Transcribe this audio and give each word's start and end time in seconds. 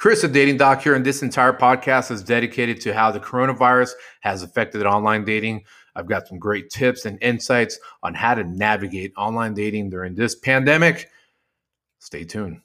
Chris, 0.00 0.24
a 0.24 0.28
dating 0.28 0.56
doc 0.56 0.80
here, 0.80 0.94
and 0.94 1.04
this 1.04 1.20
entire 1.20 1.52
podcast 1.52 2.10
is 2.10 2.22
dedicated 2.22 2.80
to 2.80 2.94
how 2.94 3.10
the 3.10 3.20
coronavirus 3.20 3.90
has 4.20 4.42
affected 4.42 4.86
online 4.86 5.26
dating. 5.26 5.62
I've 5.94 6.06
got 6.06 6.26
some 6.26 6.38
great 6.38 6.70
tips 6.70 7.04
and 7.04 7.22
insights 7.22 7.78
on 8.02 8.14
how 8.14 8.34
to 8.34 8.42
navigate 8.42 9.12
online 9.18 9.52
dating 9.52 9.90
during 9.90 10.14
this 10.14 10.36
pandemic. 10.36 11.10
Stay 11.98 12.24
tuned. 12.24 12.62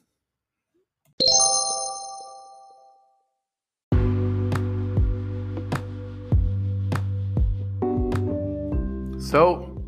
So, 9.20 9.84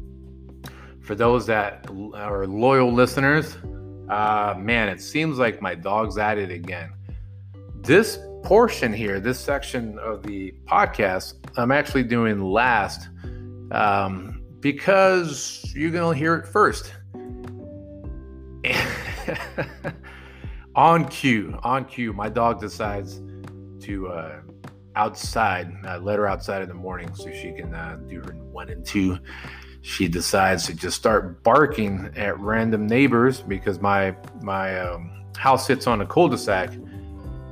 for 1.01 1.15
those 1.15 1.47
that 1.47 1.87
are 2.13 2.47
loyal 2.47 2.93
listeners, 2.93 3.57
uh, 4.11 4.55
man, 4.59 4.91
it 4.91 5.01
seems 5.01 5.39
like 5.39 5.63
my 5.63 5.75
dog's 5.75 6.19
at 6.19 6.37
it 6.37 6.51
again. 6.51 6.91
This 7.81 8.19
portion 8.43 8.93
here, 8.93 9.21
this 9.21 9.39
section 9.39 9.99
of 9.99 10.23
the 10.23 10.53
podcast, 10.67 11.35
I'm 11.57 11.71
actually 11.71 12.05
doing 12.05 12.43
last 12.43 13.09
um, 13.71 14.43
because 14.61 15.71
you're 15.75 15.91
going 15.91 16.15
to 16.15 16.19
hear 16.19 16.35
it 16.37 16.47
first. 16.47 16.93
on 20.75 21.07
cue, 21.09 21.59
on 21.63 21.85
cue, 21.85 22.13
my 22.13 22.29
dog 22.29 22.61
decides 22.61 23.21
to 23.81 24.09
uh, 24.09 24.41
outside, 24.97 25.73
uh, 25.87 25.99
let 25.99 26.19
her 26.19 26.27
outside 26.27 26.63
in 26.63 26.69
the 26.69 26.75
morning 26.75 27.15
so 27.15 27.31
she 27.33 27.53
can 27.53 27.73
uh, 27.75 27.99
do 28.09 28.21
her 28.21 28.33
one 28.33 28.69
and 28.69 28.85
two. 28.85 29.19
She 29.83 30.09
decides 30.09 30.67
to 30.67 30.75
just 30.75 30.97
start 30.97 31.43
barking 31.43 32.13
at 32.17 32.39
random 32.41 32.87
neighbors 32.87 33.41
because 33.41 33.81
my 33.81 34.17
my 34.43 34.79
um, 34.81 35.25
house 35.37 35.67
sits 35.67 35.87
on 35.87 36.01
a 36.01 36.07
cul-de-sac 36.07 36.71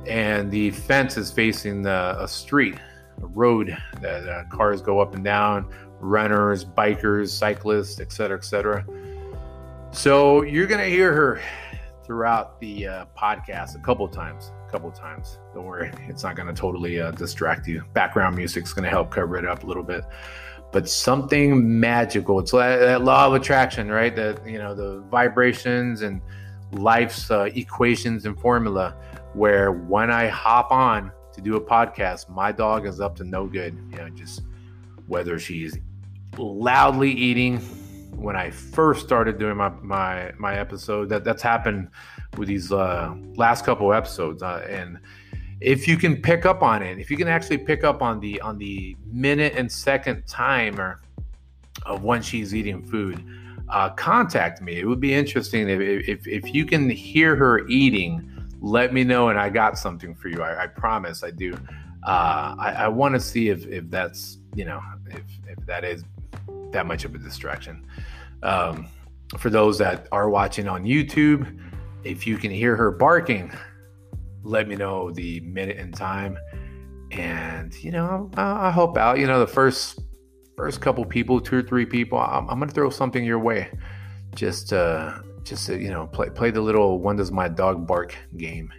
and 0.07 0.49
the 0.49 0.71
fence 0.71 1.17
is 1.17 1.31
facing 1.31 1.81
the, 1.81 2.15
a 2.19 2.27
street, 2.27 2.75
a 3.21 3.27
road 3.27 3.75
that 4.01 4.27
uh, 4.27 4.43
cars 4.49 4.81
go 4.81 4.99
up 4.99 5.15
and 5.15 5.23
down, 5.23 5.71
runners, 5.99 6.63
bikers, 6.63 7.29
cyclists, 7.29 7.99
etc., 7.99 8.37
etc. 8.37 8.85
So 9.91 10.43
you're 10.43 10.67
gonna 10.67 10.85
hear 10.85 11.13
her 11.13 11.41
throughout 12.03 12.59
the 12.59 12.87
uh, 12.87 13.05
podcast 13.17 13.75
a 13.75 13.79
couple 13.79 14.07
times, 14.07 14.51
a 14.67 14.71
couple 14.71 14.91
times. 14.91 15.39
Don't 15.53 15.65
worry, 15.65 15.91
it's 16.07 16.23
not 16.23 16.35
gonna 16.35 16.53
totally 16.53 17.01
uh, 17.01 17.11
distract 17.11 17.67
you. 17.67 17.83
Background 17.93 18.35
music's 18.35 18.73
gonna 18.73 18.89
help 18.89 19.11
cover 19.11 19.37
it 19.37 19.45
up 19.45 19.63
a 19.63 19.67
little 19.67 19.83
bit. 19.83 20.03
But 20.71 20.89
something 20.89 21.79
magical. 21.79 22.39
It's 22.39 22.51
like 22.51 22.79
that 22.79 23.01
law 23.01 23.27
of 23.27 23.33
attraction, 23.33 23.89
right? 23.89 24.15
That 24.15 24.45
you 24.45 24.57
know 24.57 24.75
the 24.75 25.01
vibrations 25.09 26.01
and 26.01 26.21
life's 26.71 27.31
uh, 27.31 27.49
equations 27.55 28.25
and 28.25 28.39
formula 28.39 28.95
where 29.33 29.71
when 29.71 30.11
I 30.11 30.27
hop 30.27 30.71
on 30.71 31.11
to 31.33 31.41
do 31.41 31.55
a 31.55 31.61
podcast, 31.61 32.29
my 32.29 32.51
dog 32.51 32.85
is 32.85 32.99
up 32.99 33.15
to 33.17 33.23
no 33.23 33.45
good. 33.45 33.77
You 33.91 33.97
know, 33.97 34.09
just 34.09 34.41
whether 35.07 35.39
she's 35.39 35.77
loudly 36.37 37.11
eating 37.11 37.59
when 38.15 38.35
I 38.35 38.49
first 38.49 39.05
started 39.05 39.37
doing 39.37 39.57
my 39.57 39.69
my 39.81 40.31
my 40.37 40.57
episode. 40.57 41.09
That 41.09 41.23
that's 41.23 41.43
happened 41.43 41.89
with 42.37 42.47
these 42.47 42.71
uh, 42.71 43.15
last 43.35 43.65
couple 43.65 43.93
episodes, 43.93 44.43
uh, 44.43 44.65
and 44.69 44.99
if 45.61 45.87
you 45.87 45.97
can 45.97 46.21
pick 46.21 46.45
up 46.45 46.61
on 46.61 46.83
it, 46.83 46.99
if 46.99 47.09
you 47.09 47.17
can 47.17 47.27
actually 47.27 47.59
pick 47.59 47.83
up 47.83 48.01
on 48.01 48.19
the 48.19 48.39
on 48.41 48.57
the 48.57 48.95
minute 49.05 49.53
and 49.55 49.71
second 49.71 50.23
timer 50.27 51.01
of 51.85 52.03
when 52.03 52.21
she's 52.21 52.53
eating 52.53 52.83
food, 52.83 53.23
uh, 53.69 53.89
contact 53.91 54.61
me. 54.61 54.79
It 54.79 54.85
would 54.85 54.99
be 54.99 55.13
interesting 55.13 55.69
if, 55.69 55.79
if 55.81 56.27
if 56.27 56.53
you 56.53 56.65
can 56.65 56.89
hear 56.89 57.35
her 57.35 57.67
eating 57.67 58.33
let 58.61 58.93
me 58.93 59.03
know 59.03 59.29
and 59.29 59.39
I 59.39 59.49
got 59.49 59.77
something 59.77 60.15
for 60.15 60.29
you. 60.29 60.41
I, 60.41 60.63
I 60.63 60.67
promise 60.67 61.23
I 61.23 61.31
do. 61.31 61.53
Uh, 62.03 62.55
I, 62.57 62.75
I 62.79 62.87
want 62.87 63.15
to 63.15 63.19
see 63.19 63.49
if, 63.49 63.65
if 63.67 63.89
that's, 63.89 64.37
you 64.55 64.65
know, 64.65 64.81
if, 65.07 65.23
if 65.47 65.65
that 65.65 65.83
is 65.83 66.03
that 66.71 66.85
much 66.85 67.05
of 67.05 67.13
a 67.15 67.17
distraction. 67.17 67.85
Um, 68.43 68.87
for 69.37 69.49
those 69.49 69.77
that 69.79 70.07
are 70.11 70.29
watching 70.29 70.67
on 70.67 70.83
YouTube, 70.83 71.59
if 72.03 72.25
you 72.25 72.37
can 72.37 72.51
hear 72.51 72.75
her 72.75 72.91
barking, 72.91 73.51
let 74.43 74.67
me 74.67 74.75
know 74.75 75.11
the 75.11 75.41
minute 75.41 75.77
and 75.77 75.93
time. 75.93 76.37
And, 77.11 77.73
you 77.83 77.91
know, 77.91 78.29
I'll, 78.37 78.57
I'll 78.57 78.71
help 78.71 78.97
out. 78.97 79.19
You 79.19 79.27
know, 79.27 79.39
the 79.39 79.47
first 79.47 79.99
first 80.57 80.81
couple 80.81 81.05
people, 81.05 81.39
two 81.39 81.57
or 81.57 81.61
three 81.61 81.85
people, 81.85 82.17
I'm, 82.17 82.49
I'm 82.49 82.59
to 82.59 82.67
throw 82.67 82.89
something 82.89 83.23
your 83.23 83.39
way. 83.39 83.69
Just, 84.35 84.73
uh, 84.73 85.19
just 85.43 85.67
to, 85.67 85.79
you 85.79 85.89
know 85.89 86.07
play 86.07 86.29
play 86.29 86.51
the 86.51 86.59
little 86.59 86.99
when 86.99 87.15
does 87.15 87.31
my 87.31 87.47
dog 87.47 87.87
bark 87.87 88.15
game. 88.35 88.71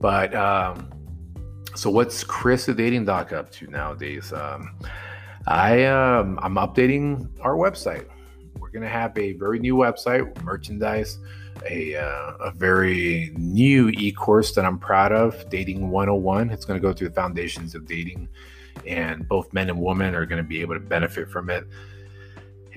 But 0.00 0.34
um, 0.34 0.90
so 1.74 1.90
what's 1.90 2.22
Chris 2.22 2.66
the 2.66 2.74
dating 2.74 3.06
doc 3.06 3.32
up 3.32 3.50
to 3.52 3.66
nowadays? 3.66 4.32
Um, 4.32 4.76
I 5.46 5.84
um, 5.86 6.38
I'm 6.42 6.54
updating 6.54 7.28
our 7.40 7.54
website. 7.54 8.06
We're 8.58 8.70
gonna 8.70 8.88
have 8.88 9.16
a 9.18 9.32
very 9.32 9.58
new 9.58 9.74
website, 9.74 10.40
merchandise, 10.44 11.18
a 11.68 11.96
uh, 11.96 12.32
a 12.40 12.52
very 12.52 13.32
new 13.36 13.88
e-course 13.88 14.54
that 14.54 14.64
I'm 14.64 14.78
proud 14.78 15.12
of, 15.12 15.48
Dating 15.50 15.90
101. 15.90 16.50
It's 16.50 16.64
gonna 16.64 16.78
go 16.78 16.92
through 16.92 17.08
the 17.08 17.14
foundations 17.14 17.74
of 17.74 17.86
dating, 17.86 18.28
and 18.86 19.28
both 19.28 19.52
men 19.52 19.68
and 19.70 19.80
women 19.80 20.14
are 20.14 20.26
gonna 20.26 20.42
be 20.42 20.60
able 20.60 20.74
to 20.74 20.80
benefit 20.80 21.30
from 21.30 21.50
it 21.50 21.64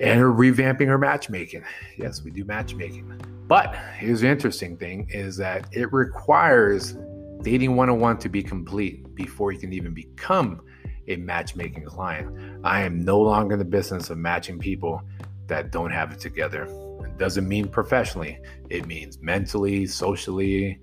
and 0.00 0.20
revamping 0.20 0.88
our 0.88 0.98
matchmaking. 0.98 1.64
Yes, 1.96 2.22
we 2.22 2.30
do 2.30 2.44
matchmaking. 2.44 3.20
But 3.46 3.76
here's 3.96 4.20
the 4.20 4.28
interesting 4.28 4.76
thing 4.76 5.08
is 5.10 5.36
that 5.36 5.66
it 5.72 5.92
requires 5.92 6.96
dating 7.42 7.76
101 7.76 8.18
to 8.18 8.28
be 8.28 8.42
complete 8.42 9.14
before 9.14 9.52
you 9.52 9.58
can 9.58 9.72
even 9.72 9.92
become 9.92 10.62
a 11.08 11.16
matchmaking 11.16 11.84
client. 11.84 12.60
I 12.64 12.80
am 12.80 13.04
no 13.04 13.20
longer 13.20 13.52
in 13.52 13.58
the 13.58 13.64
business 13.64 14.10
of 14.10 14.18
matching 14.18 14.58
people 14.58 15.02
that 15.46 15.70
don't 15.70 15.90
have 15.90 16.10
it 16.10 16.18
together. 16.18 16.64
It 17.04 17.18
doesn't 17.18 17.46
mean 17.46 17.68
professionally, 17.68 18.38
it 18.70 18.86
means 18.86 19.20
mentally, 19.20 19.86
socially, 19.86 20.80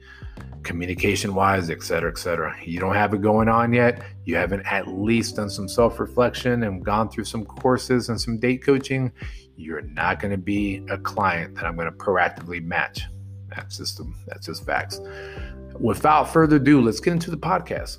communication 0.63 1.33
wise, 1.33 1.69
et 1.69 1.81
cetera, 1.81 2.11
et 2.11 2.17
cetera. 2.17 2.55
You 2.63 2.79
don't 2.79 2.95
have 2.95 3.13
it 3.13 3.21
going 3.21 3.49
on 3.49 3.73
yet. 3.73 4.03
You 4.25 4.35
haven't 4.35 4.65
at 4.65 4.87
least 4.87 5.35
done 5.35 5.49
some 5.49 5.67
self 5.67 5.99
reflection 5.99 6.63
and 6.63 6.83
gone 6.83 7.09
through 7.09 7.25
some 7.25 7.45
courses 7.45 8.09
and 8.09 8.19
some 8.19 8.39
date 8.39 8.63
coaching. 8.63 9.11
You're 9.55 9.81
not 9.81 10.19
going 10.19 10.31
to 10.31 10.37
be 10.37 10.85
a 10.89 10.97
client 10.97 11.55
that 11.55 11.65
I'm 11.65 11.75
going 11.75 11.91
to 11.91 11.97
proactively 11.97 12.63
match. 12.63 13.03
That's 13.55 13.77
just 13.77 14.01
that's 14.27 14.45
just 14.45 14.65
facts. 14.65 14.99
Without 15.79 16.31
further 16.31 16.57
ado, 16.57 16.81
let's 16.81 16.99
get 16.99 17.13
into 17.13 17.31
the 17.31 17.37
podcast. 17.37 17.97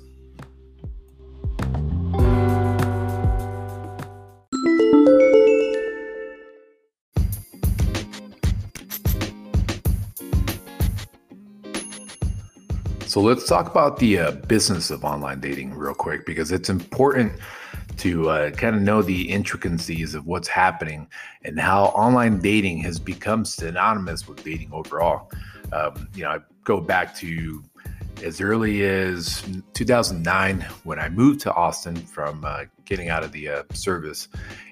So 13.13 13.21
let's 13.21 13.47
talk 13.47 13.69
about 13.69 13.99
the 13.99 14.17
uh, 14.17 14.31
business 14.31 14.89
of 14.89 15.05
online 15.05 15.39
dating 15.39 15.75
real 15.75 15.93
quick 15.93 16.25
because 16.25 16.51
it's 16.51 16.67
important 16.67 17.31
to 17.97 18.27
uh, 18.27 18.49
kind 18.49 18.75
of 18.75 18.81
know 18.81 19.03
the 19.03 19.29
intricacies 19.29 20.15
of 20.15 20.25
what's 20.25 20.47
happening 20.47 21.07
and 21.45 21.59
how 21.59 21.89
online 21.89 22.39
dating 22.39 22.79
has 22.79 22.97
become 22.97 23.45
synonymous 23.45 24.27
with 24.27 24.43
dating 24.43 24.71
overall. 24.73 25.31
Um, 25.71 26.09
you 26.15 26.23
know, 26.23 26.31
I 26.31 26.39
go 26.63 26.81
back 26.81 27.13
to 27.17 27.63
as 28.23 28.41
early 28.41 28.83
as 28.83 29.43
2009 29.75 30.61
when 30.83 30.97
I 30.97 31.07
moved 31.09 31.41
to 31.41 31.53
Austin 31.53 31.95
from 31.95 32.43
uh, 32.43 32.63
getting 32.85 33.09
out 33.09 33.23
of 33.23 33.31
the 33.31 33.47
uh, 33.47 33.63
service, 33.73 34.27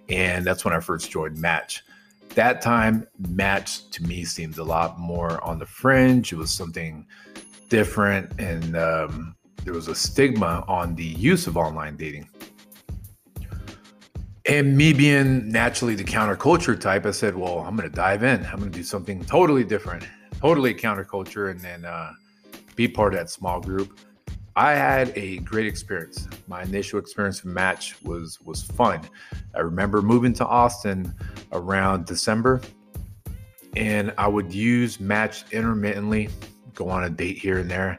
and 0.09 0.43
that's 0.43 0.65
when 0.65 0.73
I 0.73 0.79
first 0.79 1.11
joined 1.11 1.37
Match 1.37 1.83
that 2.35 2.61
time 2.61 3.05
match 3.29 3.89
to 3.89 4.03
me 4.03 4.23
seemed 4.23 4.57
a 4.57 4.63
lot 4.63 4.97
more 4.97 5.43
on 5.43 5.59
the 5.59 5.65
fringe 5.65 6.31
it 6.31 6.37
was 6.37 6.49
something 6.49 7.05
different 7.71 8.29
and 8.37 8.75
um, 8.75 9.33
there 9.63 9.73
was 9.73 9.87
a 9.87 9.95
stigma 9.95 10.65
on 10.67 10.93
the 10.93 11.05
use 11.05 11.47
of 11.47 11.55
online 11.55 11.95
dating. 11.95 12.27
And 14.49 14.75
me 14.75 14.91
being 14.91 15.49
naturally 15.49 15.95
the 15.95 16.03
counterculture 16.03 16.77
type, 16.77 17.05
I 17.05 17.11
said, 17.11 17.33
well, 17.33 17.59
I'm 17.59 17.77
going 17.77 17.89
to 17.89 17.95
dive 17.95 18.23
in. 18.23 18.45
I'm 18.47 18.59
going 18.59 18.71
to 18.71 18.77
do 18.77 18.83
something 18.83 19.23
totally 19.23 19.63
different, 19.63 20.05
totally 20.41 20.73
counterculture, 20.73 21.49
and 21.49 21.61
then 21.61 21.85
uh, 21.85 22.11
be 22.75 22.89
part 22.89 23.13
of 23.13 23.19
that 23.21 23.29
small 23.29 23.61
group. 23.61 23.97
I 24.57 24.71
had 24.71 25.13
a 25.15 25.37
great 25.37 25.65
experience. 25.65 26.27
My 26.47 26.63
initial 26.63 26.99
experience 26.99 27.41
with 27.41 27.53
Match 27.53 27.95
was 28.03 28.41
was 28.41 28.63
fun. 28.63 28.99
I 29.55 29.59
remember 29.61 30.01
moving 30.01 30.33
to 30.33 30.45
Austin 30.45 31.13
around 31.53 32.05
December, 32.05 32.59
and 33.77 34.13
I 34.17 34.27
would 34.27 34.53
use 34.53 34.99
Match 34.99 35.45
intermittently 35.53 36.27
go 36.75 36.89
on 36.89 37.03
a 37.03 37.09
date 37.09 37.37
here 37.37 37.59
and 37.59 37.69
there. 37.69 37.97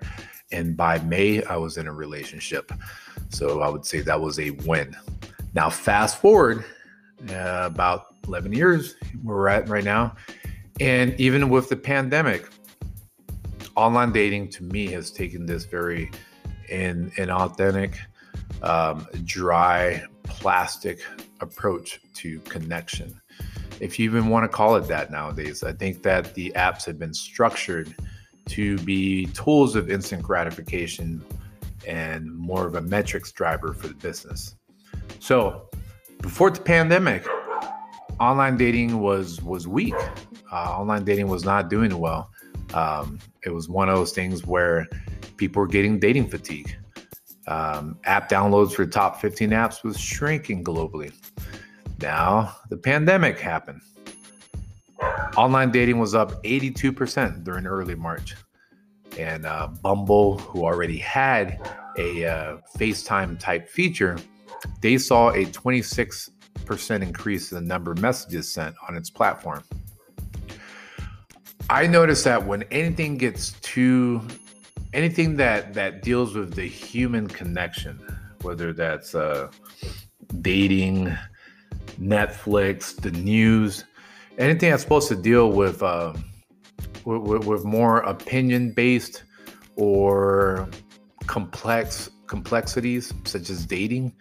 And 0.50 0.76
by 0.76 0.98
May, 0.98 1.42
I 1.44 1.56
was 1.56 1.78
in 1.78 1.86
a 1.86 1.92
relationship. 1.92 2.72
So 3.30 3.62
I 3.62 3.68
would 3.68 3.86
say 3.86 4.00
that 4.02 4.20
was 4.20 4.38
a 4.38 4.50
win. 4.50 4.94
Now, 5.54 5.70
fast 5.70 6.20
forward 6.20 6.64
uh, 7.30 7.62
about 7.64 8.14
11 8.26 8.52
years, 8.52 8.94
where 9.22 9.36
we're 9.36 9.48
at 9.48 9.68
right 9.68 9.84
now. 9.84 10.14
And 10.80 11.18
even 11.20 11.48
with 11.48 11.68
the 11.68 11.76
pandemic, 11.76 12.48
online 13.76 14.12
dating 14.12 14.48
to 14.50 14.64
me 14.64 14.88
has 14.88 15.10
taken 15.10 15.46
this 15.46 15.64
very 15.64 16.10
in, 16.68 17.10
inauthentic, 17.12 17.96
um, 18.62 19.06
dry, 19.24 20.02
plastic 20.22 21.00
approach 21.40 22.00
to 22.14 22.40
connection. 22.40 23.20
If 23.80 23.98
you 23.98 24.08
even 24.08 24.28
want 24.28 24.44
to 24.44 24.48
call 24.48 24.76
it 24.76 24.82
that 24.88 25.10
nowadays, 25.10 25.62
I 25.62 25.72
think 25.72 26.02
that 26.02 26.34
the 26.34 26.52
apps 26.54 26.84
have 26.86 26.98
been 26.98 27.14
structured 27.14 27.94
to 28.52 28.76
be 28.78 29.26
tools 29.26 29.76
of 29.76 29.90
instant 29.90 30.22
gratification 30.22 31.24
and 31.86 32.30
more 32.34 32.66
of 32.66 32.74
a 32.74 32.82
metrics 32.82 33.32
driver 33.32 33.72
for 33.72 33.88
the 33.88 33.94
business. 33.94 34.56
So, 35.18 35.68
before 36.20 36.50
the 36.50 36.60
pandemic, 36.60 37.26
online 38.20 38.56
dating 38.56 39.00
was 39.00 39.42
was 39.42 39.66
weak. 39.66 39.94
Uh, 40.52 40.78
online 40.78 41.04
dating 41.04 41.28
was 41.28 41.44
not 41.44 41.70
doing 41.70 41.98
well. 41.98 42.30
Um, 42.74 43.18
it 43.44 43.50
was 43.50 43.68
one 43.68 43.88
of 43.88 43.96
those 43.96 44.12
things 44.12 44.46
where 44.46 44.86
people 45.36 45.60
were 45.60 45.66
getting 45.66 45.98
dating 45.98 46.28
fatigue. 46.28 46.76
Um, 47.48 47.98
app 48.04 48.28
downloads 48.28 48.72
for 48.72 48.86
top 48.86 49.20
15 49.20 49.50
apps 49.50 49.82
was 49.82 49.98
shrinking 49.98 50.62
globally. 50.62 51.12
Now 52.00 52.54
the 52.68 52.76
pandemic 52.76 53.38
happened. 53.38 53.80
Online 55.36 55.70
dating 55.70 55.98
was 55.98 56.14
up 56.14 56.42
82% 56.44 57.42
during 57.42 57.66
early 57.66 57.94
March. 57.94 58.36
And 59.18 59.46
uh, 59.46 59.68
Bumble, 59.82 60.38
who 60.38 60.64
already 60.64 60.98
had 60.98 61.58
a 61.96 62.24
uh, 62.24 62.56
FaceTime 62.76 63.38
type 63.38 63.68
feature, 63.68 64.18
they 64.80 64.98
saw 64.98 65.30
a 65.30 65.46
26% 65.46 66.30
increase 67.02 67.52
in 67.52 67.56
the 67.56 67.66
number 67.66 67.92
of 67.92 68.00
messages 68.00 68.52
sent 68.52 68.74
on 68.88 68.96
its 68.96 69.10
platform. 69.10 69.62
I 71.70 71.86
noticed 71.86 72.24
that 72.24 72.44
when 72.44 72.64
anything 72.64 73.16
gets 73.16 73.52
too 73.60 74.20
anything 74.92 75.36
that 75.36 75.72
that 75.74 76.02
deals 76.02 76.34
with 76.34 76.54
the 76.54 76.66
human 76.66 77.26
connection, 77.26 77.98
whether 78.42 78.72
that's 78.72 79.14
uh, 79.14 79.50
dating, 80.42 81.16
Netflix, 81.98 82.94
the 82.94 83.10
news, 83.12 83.84
anything 84.38 84.70
that's 84.70 84.82
supposed 84.82 85.08
to 85.08 85.16
deal 85.16 85.50
with 85.50 85.82
uh, 85.82 86.12
with, 87.04 87.46
with 87.46 87.64
more 87.64 87.98
opinion 87.98 88.72
based 88.72 89.24
or 89.76 90.68
complex 91.26 92.10
complexities 92.26 93.12
such 93.24 93.50
as 93.50 93.66
dating 93.66 94.12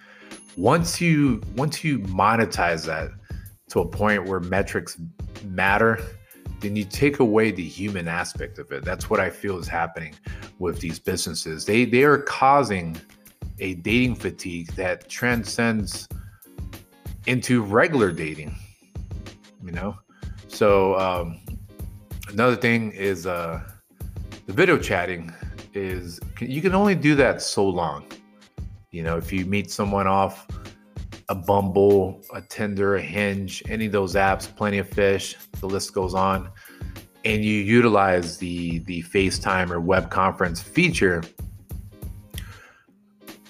once 0.57 0.99
you 0.99 1.41
once 1.55 1.83
you 1.83 1.99
monetize 1.99 2.85
that 2.85 3.09
to 3.69 3.79
a 3.79 3.87
point 3.87 4.25
where 4.25 4.39
metrics 4.39 4.97
matter 5.45 5.99
then 6.61 6.75
you 6.75 6.85
take 6.85 7.19
away 7.19 7.51
the 7.51 7.63
human 7.63 8.07
aspect 8.07 8.59
of 8.59 8.71
it. 8.71 8.85
That's 8.85 9.09
what 9.09 9.19
i 9.19 9.29
feel 9.29 9.57
is 9.57 9.67
happening 9.67 10.13
with 10.59 10.79
these 10.79 10.99
businesses. 10.99 11.65
They 11.65 11.85
they 11.85 12.03
are 12.03 12.19
causing 12.19 12.99
a 13.59 13.73
dating 13.75 14.15
fatigue 14.15 14.67
that 14.73 15.09
transcends 15.09 16.07
into 17.27 17.63
regular 17.63 18.11
dating 18.11 18.55
you 19.63 19.71
know? 19.71 19.97
So 20.47 20.97
um 20.99 21.39
another 22.29 22.55
thing 22.55 22.91
is 22.91 23.25
uh 23.27 23.61
the 24.47 24.53
video 24.53 24.77
chatting 24.77 25.33
is 25.73 26.19
you 26.39 26.61
can 26.61 26.75
only 26.75 26.95
do 26.95 27.15
that 27.15 27.41
so 27.41 27.67
long. 27.67 28.05
You 28.91 29.03
know, 29.03 29.17
if 29.17 29.31
you 29.31 29.45
meet 29.45 29.71
someone 29.71 30.07
off 30.07 30.45
a 31.29 31.35
Bumble, 31.35 32.21
a 32.33 32.41
Tinder, 32.41 32.95
a 32.95 33.01
Hinge, 33.01 33.63
any 33.69 33.85
of 33.85 33.93
those 33.93 34.15
apps, 34.15 34.53
plenty 34.53 34.79
of 34.79 34.89
fish, 34.89 35.37
the 35.61 35.67
list 35.67 35.93
goes 35.93 36.13
on, 36.13 36.49
and 37.23 37.45
you 37.45 37.53
utilize 37.53 38.37
the 38.37 38.79
the 38.79 39.03
FaceTime 39.03 39.71
or 39.71 39.79
web 39.79 40.09
conference 40.09 40.61
feature, 40.61 41.23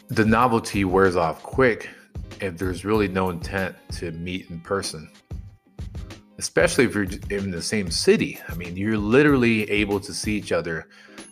the 0.10 0.26
novelty 0.26 0.86
wears 0.86 1.16
off 1.16 1.42
quick 1.42 1.90
if 2.40 2.58
there's 2.58 2.86
really 2.86 3.08
no 3.08 3.30
intent 3.30 3.76
to 3.94 4.12
meet 4.12 4.50
in 4.50 4.60
person. 4.60 5.10
Especially 6.42 6.86
if 6.86 6.96
you're 6.96 7.04
in 7.30 7.52
the 7.52 7.62
same 7.62 7.92
city. 7.92 8.40
I 8.50 8.56
mean, 8.56 8.76
you're 8.76 8.98
literally 8.98 9.70
able 9.70 10.00
to 10.00 10.12
see 10.12 10.36
each 10.36 10.52
other. 10.52 10.88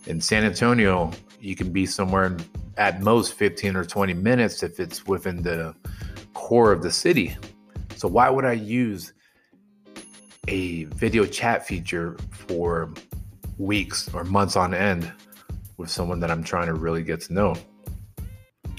In 0.06 0.22
San 0.22 0.44
Antonio, 0.44 1.12
you 1.42 1.56
can 1.56 1.72
be 1.72 1.88
somewhere 1.88 2.38
at 2.78 3.02
most 3.02 3.34
15 3.34 3.76
or 3.76 3.84
20 3.84 4.14
minutes 4.14 4.62
if 4.62 4.80
it's 4.80 5.08
within 5.08 5.42
the 5.42 5.74
core 6.36 6.72
of 6.72 6.84
the 6.84 6.92
city. 6.92 7.36
So 7.96 8.08
why 8.08 8.30
would 8.30 8.46
I 8.46 8.52
use 8.52 9.14
a 10.48 10.84
video 10.84 11.26
chat 11.26 11.66
feature 11.66 12.16
for 12.30 12.94
weeks 13.58 14.14
or 14.14 14.24
months 14.24 14.56
on 14.56 14.76
end 14.76 15.12
with 15.78 15.90
someone 15.90 16.20
that 16.20 16.30
I'm 16.30 16.44
trying 16.44 16.68
to 16.68 16.76
really 16.76 17.02
get 17.02 17.22
to 17.22 17.34
know? 17.34 17.56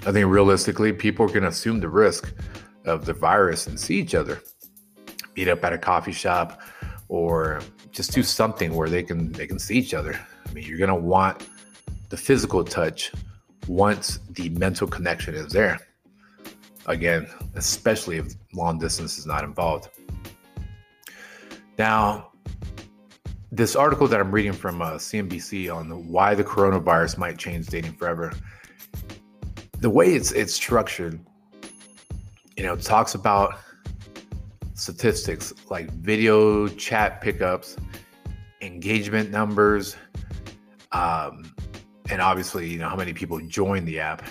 I 0.06 0.12
think 0.12 0.29
realistically, 0.29 0.93
people 0.93 1.29
can 1.29 1.47
assume 1.47 1.81
the 1.81 1.88
risk 1.88 2.33
of 2.85 3.05
the 3.05 3.15
virus 3.15 3.67
and 3.67 3.79
see 3.79 3.97
each 3.97 4.15
other, 4.15 4.41
meet 5.40 5.48
up 5.48 5.64
at 5.64 5.72
a 5.72 5.78
coffee 5.78 6.12
shop, 6.12 6.60
or 7.08 7.62
just 7.92 8.12
do 8.12 8.22
something 8.22 8.75
where 8.75 8.90
they 8.90 9.02
can 9.02 9.32
they 9.32 9.46
can 9.46 9.58
see 9.58 9.76
each 9.78 9.94
other. 9.94 10.14
I 10.46 10.52
mean, 10.52 10.64
you're 10.64 10.87
to 10.87 10.94
want 10.94 11.48
the 12.10 12.16
physical 12.16 12.62
touch 12.62 13.10
once 13.66 14.20
the 14.31 14.50
mental 14.50 14.87
connection 14.87 15.34
is 15.34 15.50
there. 15.50 15.78
Again, 16.87 17.26
especially 17.54 18.19
if 18.19 18.34
long 18.52 18.78
distance 18.78 19.16
is 19.19 19.26
not 19.26 19.44
involved. 19.44 19.88
Now, 21.78 22.32
this 23.50 23.75
article 23.75 24.06
that 24.08 24.20
I'm 24.20 24.31
reading 24.31 24.52
from 24.52 24.82
uh, 24.82 24.92
CNBC 24.92 25.75
on 25.75 25.88
the, 25.88 25.96
why 25.96 26.34
the 26.34 26.44
coronavirus 26.44 27.16
might 27.16 27.38
change 27.38 27.66
dating 27.66 27.94
forever. 27.94 28.32
The 29.78 29.88
way 29.88 30.08
it's 30.12 30.32
it's 30.32 30.52
structured, 30.52 31.19
you 32.56 32.64
know, 32.64 32.76
talks 32.76 33.14
about 33.14 33.54
statistics 34.81 35.53
like 35.69 35.91
video 35.93 36.67
chat 36.67 37.21
pickups, 37.21 37.77
engagement 38.62 39.31
numbers, 39.31 39.97
um, 40.93 41.55
and 42.09 42.21
obviously, 42.21 42.69
you 42.69 42.79
know, 42.79 42.88
how 42.88 42.97
many 42.97 43.12
people 43.12 43.38
join 43.41 43.85
the 43.85 44.00
app. 44.00 44.23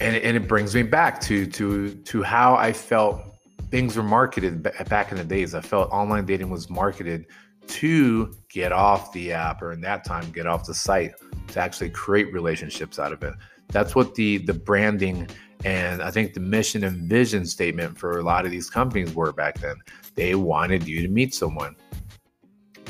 And, 0.00 0.16
and 0.16 0.36
it 0.36 0.46
brings 0.46 0.74
me 0.74 0.82
back 0.82 1.20
to 1.22 1.46
to 1.46 1.94
to 1.94 2.22
how 2.22 2.54
I 2.54 2.72
felt 2.72 3.22
things 3.70 3.96
were 3.96 4.02
marketed 4.02 4.62
back 4.88 5.10
in 5.10 5.16
the 5.16 5.24
days. 5.24 5.54
I 5.54 5.60
felt 5.60 5.90
online 5.90 6.26
dating 6.26 6.50
was 6.50 6.68
marketed 6.68 7.26
to 7.68 8.34
get 8.48 8.72
off 8.72 9.12
the 9.12 9.32
app 9.32 9.62
or 9.62 9.72
in 9.72 9.80
that 9.82 10.04
time 10.04 10.30
get 10.32 10.46
off 10.46 10.66
the 10.66 10.74
site 10.74 11.12
to 11.48 11.60
actually 11.60 11.90
create 11.90 12.32
relationships 12.32 12.98
out 12.98 13.12
of 13.12 13.22
it. 13.22 13.34
That's 13.68 13.94
what 13.94 14.14
the 14.14 14.38
the 14.38 14.54
branding 14.54 15.28
and 15.64 16.02
I 16.02 16.10
think 16.10 16.34
the 16.34 16.40
mission 16.40 16.84
and 16.84 17.08
vision 17.08 17.46
statement 17.46 17.98
for 17.98 18.18
a 18.18 18.22
lot 18.22 18.44
of 18.44 18.50
these 18.50 18.68
companies 18.68 19.14
were 19.14 19.32
back 19.32 19.58
then. 19.60 19.76
They 20.14 20.34
wanted 20.34 20.86
you 20.86 21.02
to 21.02 21.08
meet 21.08 21.34
someone. 21.34 21.76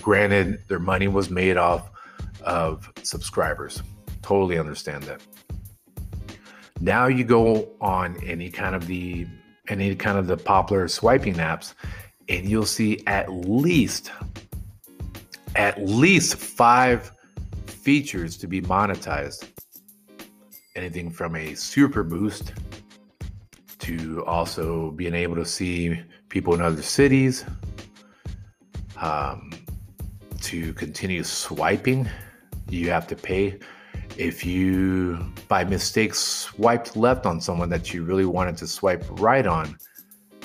Granted, 0.01 0.67
their 0.69 0.79
money 0.79 1.09
was 1.09 1.31
made 1.31 1.57
off 1.57 1.91
of 2.43 2.91
subscribers. 3.03 3.83
Totally 4.23 4.59
understand 4.59 5.05
that. 5.05 5.21
Now 6.81 7.07
you 7.07 7.25
go 7.25 7.69
on 7.81 8.17
any 8.25 8.51
kind 8.51 8.75
of 8.75 8.87
the 8.87 9.27
any 9.69 9.95
kind 9.95 10.19
of 10.19 10.27
the 10.27 10.37
popular 10.37 10.89
swiping 10.89 11.35
apps 11.35 11.75
and 12.29 12.49
you'll 12.49 12.67
see 12.67 13.03
at 13.07 13.31
least 13.33 14.11
at 15.55 15.81
least 15.81 16.37
5 16.37 17.13
features 17.67 18.37
to 18.39 18.47
be 18.47 18.61
monetized. 18.61 19.52
Anything 20.75 21.11
from 21.11 21.37
a 21.37 21.55
super 21.55 22.03
boost 22.03 22.53
to 23.79 24.25
also 24.27 24.91
being 24.93 25.15
able 25.15 25.37
to 25.37 25.45
see 25.45 26.01
people 26.29 26.55
in 26.55 26.61
other 26.61 26.83
cities, 26.83 27.45
um, 28.97 29.51
to 30.41 30.73
continue 30.75 31.23
swiping 31.23 32.09
you 32.73 32.91
have 32.91 33.07
to 33.09 33.17
pay. 33.17 33.59
If 34.17 34.45
you, 34.45 35.33
by 35.49 35.65
mistake, 35.65 36.15
swiped 36.15 36.97
left 36.97 37.27
on 37.27 37.41
someone 37.41 37.69
that 37.71 37.93
you 37.93 38.05
really 38.05 38.25
wanted 38.25 38.57
to 38.59 38.67
swipe 38.67 39.05
right 39.21 39.47
on, 39.47 39.77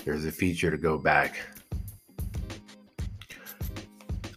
there's 0.04 0.26
a 0.26 0.32
feature 0.32 0.72
to 0.72 0.78
go 0.78 0.98
back. 0.98 1.40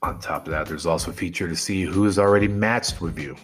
On 0.03 0.19
top 0.19 0.47
of 0.47 0.53
that, 0.53 0.67
there's 0.67 0.87
also 0.87 1.11
a 1.11 1.15
feature 1.15 1.49
to 1.49 1.57
see 1.57 1.83
who 1.83 2.07
is 2.07 2.19
already 2.19 2.49
matched 2.49 3.01
with 3.01 3.19
you. 3.19 3.37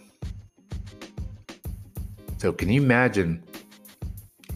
So, 2.39 2.53
can 2.53 2.69
you 2.69 2.83
imagine 2.83 3.43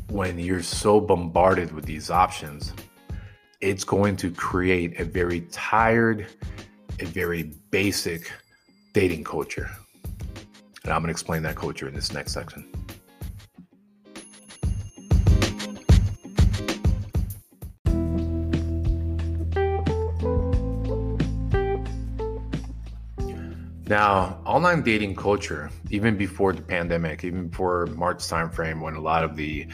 when 0.08 0.38
you're 0.38 0.62
so 0.62 1.00
bombarded 1.00 1.72
with 1.72 1.86
these 1.86 2.10
options? 2.10 2.74
It's 3.60 3.84
going 3.84 4.16
to 4.16 4.30
create 4.30 5.00
a 5.00 5.04
very 5.04 5.42
tired, 5.52 6.26
a 6.98 7.06
very 7.06 7.54
basic 7.70 8.30
dating 8.92 9.24
culture. 9.24 9.70
And 10.84 10.92
I'm 10.92 11.00
going 11.00 11.06
to 11.06 11.10
explain 11.10 11.42
that 11.42 11.56
culture 11.56 11.88
in 11.88 11.94
this 11.94 12.12
next 12.12 12.32
section. 12.32 12.69
Now, 23.90 24.40
online 24.46 24.82
dating 24.82 25.16
culture, 25.16 25.68
even 25.90 26.16
before 26.16 26.52
the 26.52 26.62
pandemic, 26.62 27.24
even 27.24 27.48
before 27.48 27.86
March 27.86 28.18
timeframe, 28.18 28.80
when 28.80 28.94
a 28.94 29.00
lot 29.00 29.24
of 29.24 29.34
the 29.34 29.66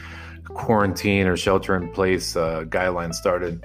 quarantine 0.45 1.27
or 1.27 1.37
shelter 1.37 1.75
in 1.75 1.91
place 1.91 2.35
uh, 2.35 2.63
guidelines 2.63 3.13
started, 3.13 3.63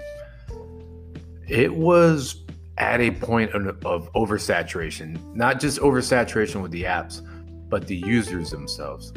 it 1.49 1.75
was 1.75 2.45
at 2.77 3.01
a 3.01 3.13
point 3.13 3.53
of, 3.53 3.67
of 3.87 4.13
oversaturation. 4.13 5.19
Not 5.35 5.59
just 5.59 5.81
oversaturation 5.81 6.61
with 6.61 6.71
the 6.71 6.83
apps, 6.83 7.27
but 7.71 7.87
the 7.87 7.97
users 7.97 8.51
themselves. 8.51 9.11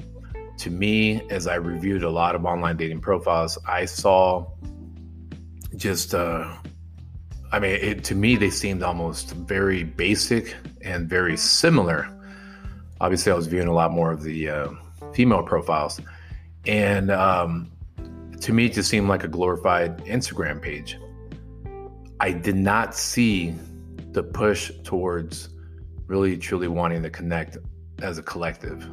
To 0.60 0.70
me, 0.70 1.22
as 1.30 1.48
I 1.48 1.56
reviewed 1.56 2.04
a 2.04 2.10
lot 2.10 2.36
of 2.36 2.46
online 2.46 2.78
dating 2.78 3.02
profiles, 3.02 3.58
I 3.68 3.84
saw 3.84 4.52
just 5.76 6.16
uh, 6.16 6.56
I 7.56 7.60
mean, 7.60 7.72
it, 7.72 8.04
to 8.04 8.16
me, 8.16 8.36
they 8.36 8.50
seemed 8.50 8.84
almost 8.84 9.32
very 9.32 9.84
basic 9.84 10.58
and 10.82 11.08
very 11.08 11.38
similar. 11.38 12.06
Obviously, 13.00 13.32
I 13.32 13.36
was 13.36 13.48
viewing 13.48 13.70
a 13.70 13.74
lot 13.74 13.94
more 13.94 14.12
of 14.12 14.24
the 14.24 14.50
uh, 14.50 14.68
female 15.14 15.42
profiles, 15.42 16.02
and 16.68 17.10
um, 17.10 17.72
to 18.42 18.52
me, 18.52 18.66
it 18.66 18.74
just 18.74 18.90
seemed 18.90 19.08
like 19.08 19.24
a 19.24 19.30
glorified 19.30 20.00
Instagram 20.04 20.62
page. 20.62 20.98
I 22.20 22.34
did 22.34 22.58
not 22.58 22.94
see 22.94 23.56
the 24.12 24.22
push 24.22 24.74
towards 24.84 25.48
really 26.08 26.36
truly 26.36 26.68
wanting 26.68 27.04
to 27.04 27.10
connect 27.10 27.58
as 28.02 28.18
a 28.18 28.24
collective. 28.24 28.86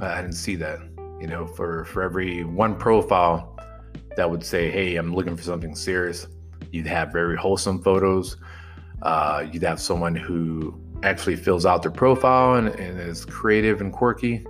I 0.00 0.22
didn't 0.22 0.34
see 0.34 0.56
that. 0.56 0.80
You 1.20 1.28
know, 1.28 1.46
for 1.46 1.84
for 1.84 2.02
every 2.02 2.42
one 2.42 2.74
profile 2.74 3.56
that 4.16 4.28
would 4.28 4.42
say, 4.42 4.72
"Hey, 4.72 4.96
I'm 4.96 5.14
looking 5.14 5.36
for 5.36 5.44
something 5.44 5.76
serious," 5.76 6.26
You'd 6.72 6.86
have 6.86 7.12
very 7.12 7.36
wholesome 7.36 7.82
photos. 7.82 8.36
Uh, 9.02 9.46
you'd 9.50 9.62
have 9.62 9.80
someone 9.80 10.14
who 10.14 10.78
actually 11.02 11.36
fills 11.36 11.64
out 11.64 11.82
their 11.82 11.90
profile 11.90 12.54
and, 12.54 12.68
and 12.68 13.00
is 13.00 13.24
creative 13.24 13.80
and 13.80 13.92
quirky. 13.92 14.44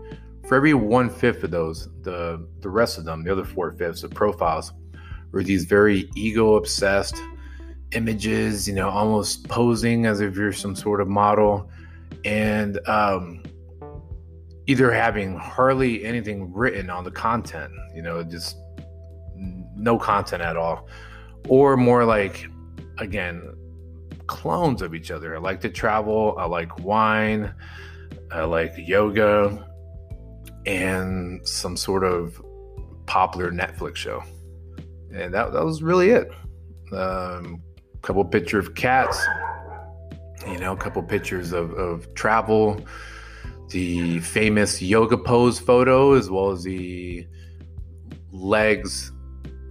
For 0.47 0.57
every 0.57 0.75
one 0.75 1.11
fifth 1.11 1.45
of 1.45 1.51
those, 1.51 1.89
the 2.03 2.47
the 2.61 2.71
rest 2.71 2.97
of 2.97 3.05
them, 3.05 3.23
the 3.23 3.33
other 3.33 3.45
four 3.45 3.73
fifths 3.73 4.03
of 4.03 4.11
profiles, 4.13 4.73
were 5.31 5.43
these 5.43 5.65
very 5.65 6.09
ego 6.17 6.55
obsessed 6.55 7.17
images. 7.93 8.67
You 8.67 8.75
know, 8.75 8.89
almost 8.89 9.47
posing 9.49 10.07
as 10.07 10.21
if 10.21 10.37
you're 10.37 10.55
some 10.55 10.75
sort 10.75 11.03
of 11.03 11.09
model, 11.09 11.71
and 12.25 12.81
um, 12.89 13.43
either 14.67 14.91
having 14.91 15.37
hardly 15.37 16.03
anything 16.03 16.51
written 16.55 16.89
on 16.89 17.05
the 17.05 17.11
content. 17.11 17.73
You 17.95 18.01
know, 18.01 18.23
just 18.23 18.57
no 19.37 19.99
content 19.99 20.43
at 20.43 20.57
all 20.57 20.89
or 21.49 21.77
more 21.77 22.05
like 22.05 22.47
again 22.99 23.55
clones 24.27 24.83
of 24.83 24.95
each 24.95 25.11
other. 25.11 25.35
I 25.35 25.39
like 25.39 25.61
to 25.63 25.71
travel, 25.71 26.37
I 26.39 26.45
like 26.45 26.79
wine, 26.81 27.53
I 28.31 28.43
like 28.45 28.75
yoga, 28.77 29.67
and 30.67 31.47
some 31.49 31.77
sort 31.77 32.05
of 32.05 32.41
popular 33.07 33.51
Netflix 33.51 33.97
show. 33.97 34.23
And 35.13 35.33
that, 35.33 35.53
that 35.53 35.65
was 35.65 35.83
really 35.83 36.11
it. 36.11 36.31
Um, 36.93 37.63
couple 38.03 38.25
pictures 38.25 38.69
of 38.69 38.75
cats, 38.75 39.27
you 40.47 40.59
know, 40.59 40.73
a 40.73 40.77
couple 40.77 41.03
pictures 41.03 41.53
of, 41.53 41.73
of 41.73 42.15
travel, 42.15 42.81
the 43.71 44.21
famous 44.21 44.81
yoga 44.81 45.17
pose 45.17 45.59
photo, 45.59 46.13
as 46.13 46.31
well 46.31 46.51
as 46.51 46.63
the 46.63 47.27
legs 48.31 49.13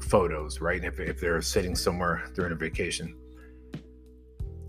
photos, 0.08 0.62
right? 0.62 0.84
If, 0.84 1.00
if 1.00 1.20
they're 1.20 1.42
sitting 1.42 1.76
somewhere 1.76 2.30
during 2.34 2.52
a 2.52 2.56
vacation. 2.56 3.16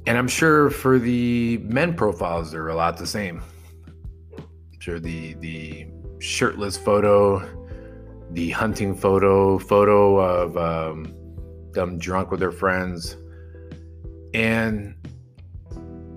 And 0.06 0.16
I'm 0.16 0.28
sure 0.28 0.70
for 0.70 0.98
the 0.98 1.58
men 1.58 1.94
profiles, 1.94 2.50
they're 2.50 2.68
a 2.68 2.74
lot 2.74 2.96
the 2.96 3.06
same. 3.06 3.42
I'm 4.36 4.80
sure 4.80 4.98
the 4.98 5.34
the 5.34 5.86
shirtless 6.18 6.76
photo, 6.78 7.46
the 8.30 8.50
hunting 8.50 8.94
photo, 8.94 9.58
photo 9.58 10.16
of 10.18 10.56
um, 10.56 11.14
them 11.72 11.98
drunk 11.98 12.30
with 12.30 12.40
their 12.40 12.52
friends, 12.52 13.16
and 14.32 14.94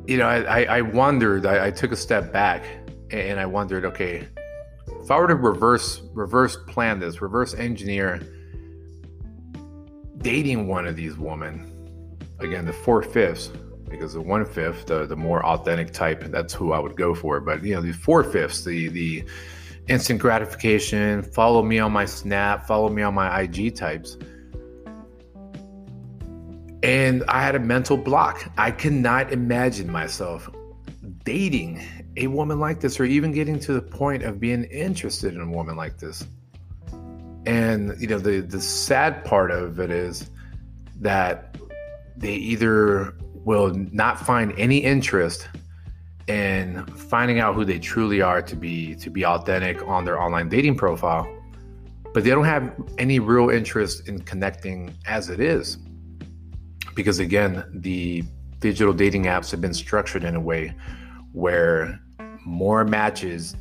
you 0.08 0.18
know, 0.18 0.28
I, 0.28 0.64
I 0.64 0.82
wondered. 0.82 1.46
I, 1.46 1.68
I 1.68 1.72
took 1.72 1.92
a 1.92 1.98
step 1.98 2.32
back 2.32 2.64
and 3.12 3.40
I 3.40 3.46
wondered, 3.46 3.86
okay, 3.86 4.28
if 5.02 5.12
I 5.12 5.20
were 5.20 5.28
to 5.28 5.36
reverse 5.36 6.02
reverse 6.14 6.58
plan 6.68 7.00
this, 7.00 7.22
reverse 7.22 7.54
engineer 7.54 8.22
dating 10.22 10.68
one 10.68 10.88
of 10.88 10.96
these 10.96 11.18
women, 11.18 11.72
again, 12.40 12.66
the 12.66 12.74
four 12.74 13.02
fifths, 13.02 13.52
because 13.90 14.14
the 14.14 14.22
one 14.22 14.46
fifth, 14.46 14.86
the, 14.88 15.06
the 15.06 15.16
more 15.16 15.46
authentic 15.46 15.92
type, 15.92 16.24
that's 16.26 16.54
who 16.54 16.72
I 16.72 16.80
would 16.80 16.96
go 16.96 17.14
for. 17.14 17.40
But 17.40 17.64
you 17.64 17.76
know, 17.76 17.82
the 17.82 17.92
four 17.92 18.24
fifths, 18.24 18.64
the 18.64 18.88
the 18.90 19.24
instant 19.88 20.20
gratification, 20.20 21.22
follow 21.22 21.62
me 21.62 21.80
on 21.80 21.92
my 21.92 22.06
Snap, 22.06 22.66
follow 22.66 22.90
me 22.90 23.02
on 23.02 23.14
my 23.14 23.42
IG 23.42 23.76
types. 23.76 24.18
And 26.84 27.24
I 27.28 27.42
had 27.44 27.56
a 27.56 27.60
mental 27.60 27.98
block. 27.98 28.52
I 28.58 28.72
cannot 28.72 29.32
imagine 29.32 29.92
myself 29.92 30.50
dating 31.24 31.82
a 32.18 32.28
woman 32.28 32.60
like 32.60 32.80
this 32.80 33.00
or 33.00 33.06
even 33.06 33.32
getting 33.32 33.60
to 33.60 33.74
the 33.74 33.82
point 33.82 34.24
of 34.24 34.40
being 34.40 34.64
interested 34.66 35.36
in 35.36 35.42
a 35.42 35.50
woman 35.50 35.76
like 35.76 35.98
this. 35.98 36.26
And 37.46 37.96
you 38.00 38.08
know, 38.08 38.20
the 38.20 38.42
the 38.42 38.62
sad 38.62 39.26
part 39.26 39.52
of 39.52 39.80
it 39.80 39.90
is 39.90 40.30
that 41.00 41.58
they 42.16 42.36
either 42.36 43.16
will 43.34 43.74
not 43.92 44.20
find 44.20 44.54
any 44.58 44.78
interest 44.78 45.48
in 46.28 46.86
finding 46.86 47.40
out 47.40 47.56
who 47.56 47.66
they 47.66 47.80
truly 47.80 48.22
are 48.22 48.42
to 48.42 48.56
be 48.56 48.96
to 48.96 49.10
be 49.10 49.26
authentic 49.26 49.86
on 49.88 50.06
their 50.06 50.22
online 50.22 50.50
dating 50.50 50.76
profile, 50.76 51.28
but 52.14 52.24
they 52.24 52.30
don't 52.30 52.46
have 52.46 52.74
any 52.98 53.20
real 53.20 53.50
interest 53.50 54.08
in 54.08 54.20
connecting 54.22 54.94
as 55.06 55.30
it 55.30 55.40
is. 55.40 55.78
Because 56.94 57.20
again, 57.20 57.64
the 57.74 58.24
digital 58.60 58.94
dating 58.94 59.24
apps 59.24 59.50
have 59.50 59.62
been 59.62 59.74
structured 59.74 60.24
in 60.24 60.36
a 60.36 60.40
way 60.40 60.76
where 61.34 62.00
more 62.46 62.84
matches 62.86 63.56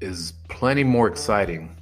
is 0.00 0.32
plenty 0.48 0.84
more 0.84 1.08
exciting 1.08 1.74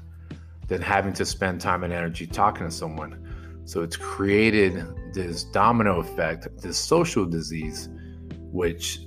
than 0.68 0.80
having 0.80 1.12
to 1.14 1.24
spend 1.24 1.60
time 1.60 1.84
and 1.84 1.92
energy 1.92 2.26
talking 2.26 2.66
to 2.66 2.72
someone. 2.72 3.20
So 3.64 3.82
it's 3.82 3.96
created 3.96 4.84
this 5.12 5.44
domino 5.44 6.00
effect, 6.00 6.48
this 6.60 6.78
social 6.78 7.24
disease, 7.24 7.88
which 8.52 9.00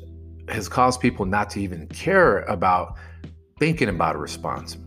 has 0.50 0.68
caused 0.70 1.00
people 1.00 1.26
not 1.26 1.50
to 1.52 1.62
even 1.62 1.88
care 1.88 2.40
about 2.44 2.98
thinking 3.60 3.90
about 3.90 4.16
a 4.16 4.20
response. 4.20 4.78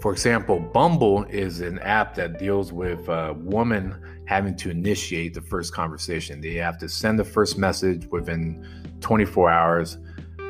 For 0.00 0.12
example, 0.12 0.60
Bumble 0.60 1.24
is 1.24 1.60
an 1.60 1.80
app 1.80 2.14
that 2.14 2.38
deals 2.38 2.72
with 2.72 3.08
a 3.08 3.34
woman 3.34 4.00
having 4.26 4.56
to 4.56 4.70
initiate 4.70 5.34
the 5.34 5.40
first 5.40 5.74
conversation. 5.74 6.40
They 6.40 6.54
have 6.54 6.78
to 6.78 6.88
send 6.88 7.18
the 7.18 7.24
first 7.24 7.58
message 7.58 8.06
within 8.06 8.66
24 9.00 9.50
hours 9.50 9.98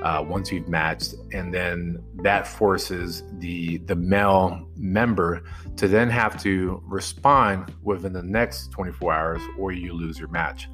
uh, 0.03 0.25
once 0.27 0.53
you've 0.53 0.69
matched, 0.69 1.15
and 1.33 1.53
then 1.53 2.03
that 2.23 2.47
forces 2.47 3.25
the 3.39 3.79
the 3.79 3.97
male 3.97 4.69
member 4.77 5.43
to 5.77 5.89
then 5.89 6.09
have 6.09 6.41
to 6.43 6.83
respond 6.87 7.75
within 7.83 8.13
the 8.13 8.23
next 8.23 8.71
24 8.71 9.13
hours, 9.13 9.43
or 9.59 9.73
you 9.73 9.93
lose 9.93 10.19
your 10.19 10.29
match. 10.29 10.69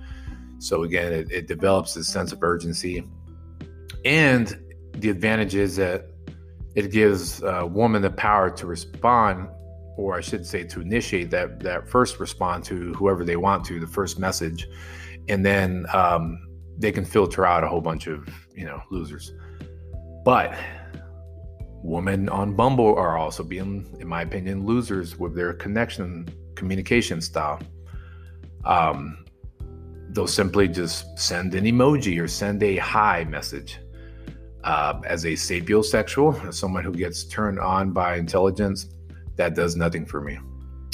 So 0.59 0.83
again, 0.83 1.13
it, 1.13 1.31
it 1.31 1.47
develops 1.47 1.95
this 1.95 2.09
sense 2.09 2.33
of 2.33 2.43
urgency, 2.43 3.07
and 4.05 4.59
the 4.93 5.11
advantage 5.11 5.55
is 5.55 5.77
that 5.77 6.07
it 6.75 6.91
gives 6.91 7.43
a 7.43 7.67
woman 7.67 8.03
the 8.03 8.11
power 8.11 8.51
to 8.51 8.67
respond, 8.67 9.49
or 9.97 10.17
I 10.17 10.21
should 10.21 10.45
say, 10.45 10.65
to 10.65 10.81
initiate 10.81 11.31
that 11.31 11.61
that 11.61 11.89
first 11.89 12.21
respond 12.21 12.65
to 12.65 12.93
whoever 12.95 13.25
they 13.25 13.37
want 13.37 13.65
to, 13.67 13.81
the 13.81 13.87
first 13.87 14.19
message, 14.19 14.67
and 15.29 15.47
then 15.47 15.87
um, 15.95 16.44
they 16.79 16.93
can 16.93 17.05
filter 17.05 17.47
out 17.47 17.65
a 17.65 17.69
whole 17.69 17.81
bunch 17.81 18.07
of 18.07 18.29
you 18.55 18.65
know 18.65 18.81
losers. 18.91 19.33
But 20.25 20.57
women 21.83 22.29
on 22.29 22.55
Bumble 22.57 22.97
are 22.97 23.19
also 23.19 23.43
being, 23.43 23.87
in 24.01 24.09
my 24.09 24.23
opinion, 24.23 24.65
losers 24.65 25.19
with 25.19 25.35
their 25.35 25.53
connection 25.53 26.29
communication 26.55 27.21
style. 27.21 27.61
Um, 28.65 29.25
they'll 30.11 30.27
simply 30.27 30.69
just 30.69 31.19
send 31.19 31.55
an 31.55 31.65
emoji 31.65 32.21
or 32.21 32.29
send 32.29 32.63
a 32.63 32.77
hi 32.77 33.25
message. 33.25 33.79
Uh, 34.63 34.99
as 35.05 35.27
a 35.27 35.33
sapiosexual, 35.33 36.49
as 36.49 36.59
someone 36.59 36.83
who 36.83 36.93
gets 36.93 37.25
turned 37.25 37.59
on 37.61 37.91
by 37.91 38.17
intelligence, 38.17 38.89
that 39.37 39.55
does 39.55 39.77
nothing 39.77 40.07
for 40.07 40.23
me. 40.23 40.39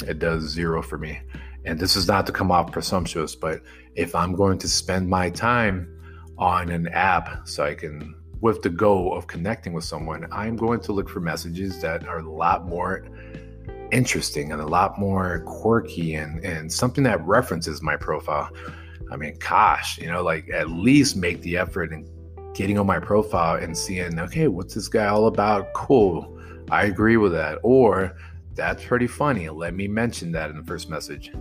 It 0.05 0.19
does 0.19 0.43
zero 0.43 0.81
for 0.81 0.97
me. 0.97 1.21
And 1.65 1.79
this 1.79 1.95
is 1.95 2.07
not 2.07 2.25
to 2.27 2.31
come 2.31 2.51
off 2.51 2.71
presumptuous, 2.71 3.35
but 3.35 3.61
if 3.95 4.15
I'm 4.15 4.33
going 4.33 4.57
to 4.59 4.67
spend 4.67 5.09
my 5.09 5.29
time 5.29 5.87
on 6.37 6.69
an 6.69 6.87
app 6.87 7.47
so 7.47 7.63
I 7.63 7.75
can, 7.75 8.15
with 8.39 8.61
the 8.63 8.69
goal 8.69 9.15
of 9.15 9.27
connecting 9.27 9.73
with 9.73 9.83
someone, 9.83 10.27
I'm 10.31 10.55
going 10.55 10.79
to 10.81 10.91
look 10.91 11.07
for 11.07 11.19
messages 11.19 11.81
that 11.81 12.07
are 12.07 12.19
a 12.19 12.31
lot 12.31 12.65
more 12.65 13.05
interesting 13.91 14.51
and 14.51 14.61
a 14.61 14.65
lot 14.65 14.97
more 14.97 15.43
quirky 15.45 16.15
and, 16.15 16.43
and 16.43 16.71
something 16.71 17.03
that 17.03 17.25
references 17.25 17.81
my 17.81 17.95
profile. 17.95 18.49
I 19.11 19.17
mean, 19.17 19.37
gosh, 19.37 19.97
you 19.99 20.07
know, 20.07 20.23
like 20.23 20.49
at 20.49 20.69
least 20.69 21.15
make 21.15 21.41
the 21.41 21.57
effort 21.57 21.91
and 21.91 22.07
getting 22.55 22.79
on 22.79 22.87
my 22.87 22.99
profile 22.99 23.61
and 23.61 23.77
seeing, 23.77 24.17
okay, 24.19 24.47
what's 24.47 24.73
this 24.73 24.87
guy 24.87 25.07
all 25.07 25.27
about? 25.27 25.73
Cool. 25.73 26.39
I 26.69 26.85
agree 26.85 27.17
with 27.17 27.33
that. 27.33 27.59
Or 27.63 28.15
that's 28.55 28.83
pretty 28.83 29.07
funny. 29.07 29.49
Let 29.49 29.73
me 29.73 29.87
mention 29.87 30.31
that 30.33 30.49
in 30.49 30.57
the 30.57 30.63
first 30.63 30.89
message. 30.89 31.31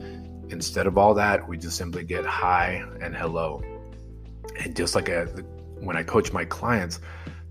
Instead 0.50 0.86
of 0.86 0.98
all 0.98 1.14
that, 1.14 1.46
we 1.46 1.56
just 1.56 1.76
simply 1.76 2.04
get 2.04 2.24
hi 2.24 2.84
and 3.00 3.14
hello. 3.14 3.62
And 4.58 4.74
just 4.74 4.94
like 4.94 5.08
a, 5.08 5.26
when 5.80 5.96
I 5.96 6.02
coach 6.02 6.32
my 6.32 6.44
clients, 6.44 7.00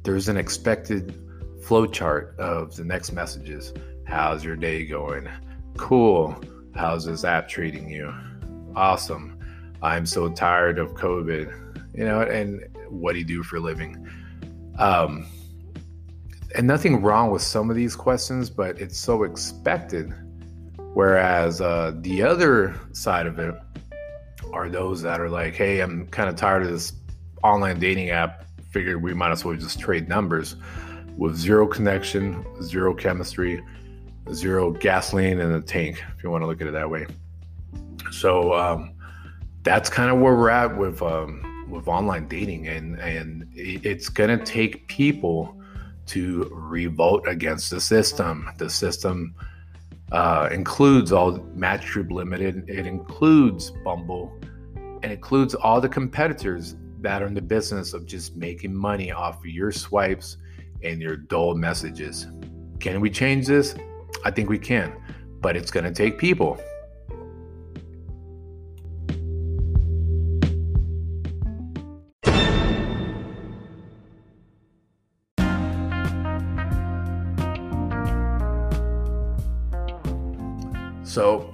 there's 0.03 0.29
an 0.29 0.37
expected 0.37 1.15
flow 1.63 1.85
chart 1.85 2.35
of 2.39 2.75
the 2.75 2.83
next 2.83 3.11
messages. 3.11 3.73
How's 4.05 4.43
your 4.43 4.55
day 4.55 4.85
going? 4.85 5.27
Cool. 5.77 6.41
How's 6.75 7.05
this 7.05 7.23
app 7.23 7.47
treating 7.47 7.89
you? 7.89 8.13
Awesome. 8.75 9.37
I'm 9.81 10.05
so 10.05 10.29
tired 10.29 10.79
of 10.79 10.93
COVID. 10.93 11.95
You 11.95 12.05
know, 12.05 12.21
and 12.21 12.63
what 12.87 13.13
do 13.13 13.19
you 13.19 13.25
do 13.25 13.43
for 13.43 13.57
a 13.57 13.59
living? 13.59 14.07
Um, 14.77 15.27
and 16.55 16.65
nothing 16.65 17.01
wrong 17.01 17.31
with 17.31 17.41
some 17.41 17.69
of 17.69 17.75
these 17.75 17.95
questions, 17.95 18.49
but 18.49 18.79
it's 18.79 18.97
so 18.97 19.23
expected. 19.23 20.13
Whereas 20.93 21.61
uh, 21.61 21.93
the 22.01 22.23
other 22.23 22.75
side 22.93 23.27
of 23.27 23.37
it 23.39 23.55
are 24.51 24.69
those 24.69 25.01
that 25.03 25.21
are 25.21 25.29
like, 25.29 25.55
hey, 25.55 25.81
I'm 25.81 26.07
kind 26.07 26.29
of 26.29 26.35
tired 26.35 26.63
of 26.63 26.71
this 26.71 26.93
online 27.43 27.79
dating 27.79 28.09
app. 28.09 28.45
Figured 28.71 29.01
we 29.01 29.13
might 29.13 29.31
as 29.31 29.45
well 29.45 29.55
just 29.55 29.79
trade 29.79 30.07
numbers 30.07 30.55
with 31.17 31.35
zero 31.35 31.67
connection, 31.67 32.45
zero 32.61 32.93
chemistry, 32.93 33.63
zero 34.33 34.71
gasoline 34.71 35.39
in 35.39 35.51
the 35.51 35.61
tank, 35.61 36.03
if 36.15 36.23
you 36.23 36.29
want 36.29 36.43
to 36.43 36.47
look 36.47 36.61
at 36.61 36.67
it 36.67 36.71
that 36.71 36.89
way. 36.89 37.05
So 38.11 38.53
um, 38.53 38.93
that's 39.63 39.89
kind 39.89 40.11
of 40.11 40.19
where 40.19 40.35
we're 40.35 40.49
at 40.49 40.75
with 40.77 41.01
um, 41.01 41.67
with 41.69 41.87
online 41.87 42.27
dating, 42.27 42.67
and 42.67 42.99
and 42.99 43.47
it's 43.53 44.09
gonna 44.09 44.43
take 44.43 44.87
people 44.87 45.58
to 46.09 46.49
revolt 46.51 47.27
against 47.27 47.69
the 47.69 47.79
system. 47.79 48.49
The 48.57 48.69
system 48.69 49.35
uh, 50.11 50.49
includes 50.51 51.11
all 51.11 51.31
Match 51.53 51.85
Group 51.91 52.11
Limited, 52.11 52.67
it 52.67 52.87
includes 52.87 53.71
Bumble, 53.83 54.33
and 55.03 55.11
includes 55.11 55.53
all 55.55 55.79
the 55.79 55.89
competitors 55.89 56.75
that 57.01 57.21
are 57.21 57.27
in 57.27 57.33
the 57.33 57.41
business 57.41 57.93
of 57.93 58.05
just 58.05 58.35
making 58.35 58.73
money 58.73 59.11
off 59.11 59.39
of 59.39 59.45
your 59.45 59.71
swipes 59.71 60.37
and 60.83 61.01
your 61.01 61.15
dull 61.15 61.55
messages. 61.55 62.27
Can 62.79 62.99
we 63.01 63.09
change 63.09 63.45
this? 63.45 63.75
I 64.25 64.31
think 64.31 64.49
we 64.49 64.57
can, 64.57 64.93
but 65.41 65.55
it's 65.55 65.71
going 65.71 65.85
to 65.85 65.91
take 65.91 66.17
people. 66.17 66.59
So, 81.19 81.53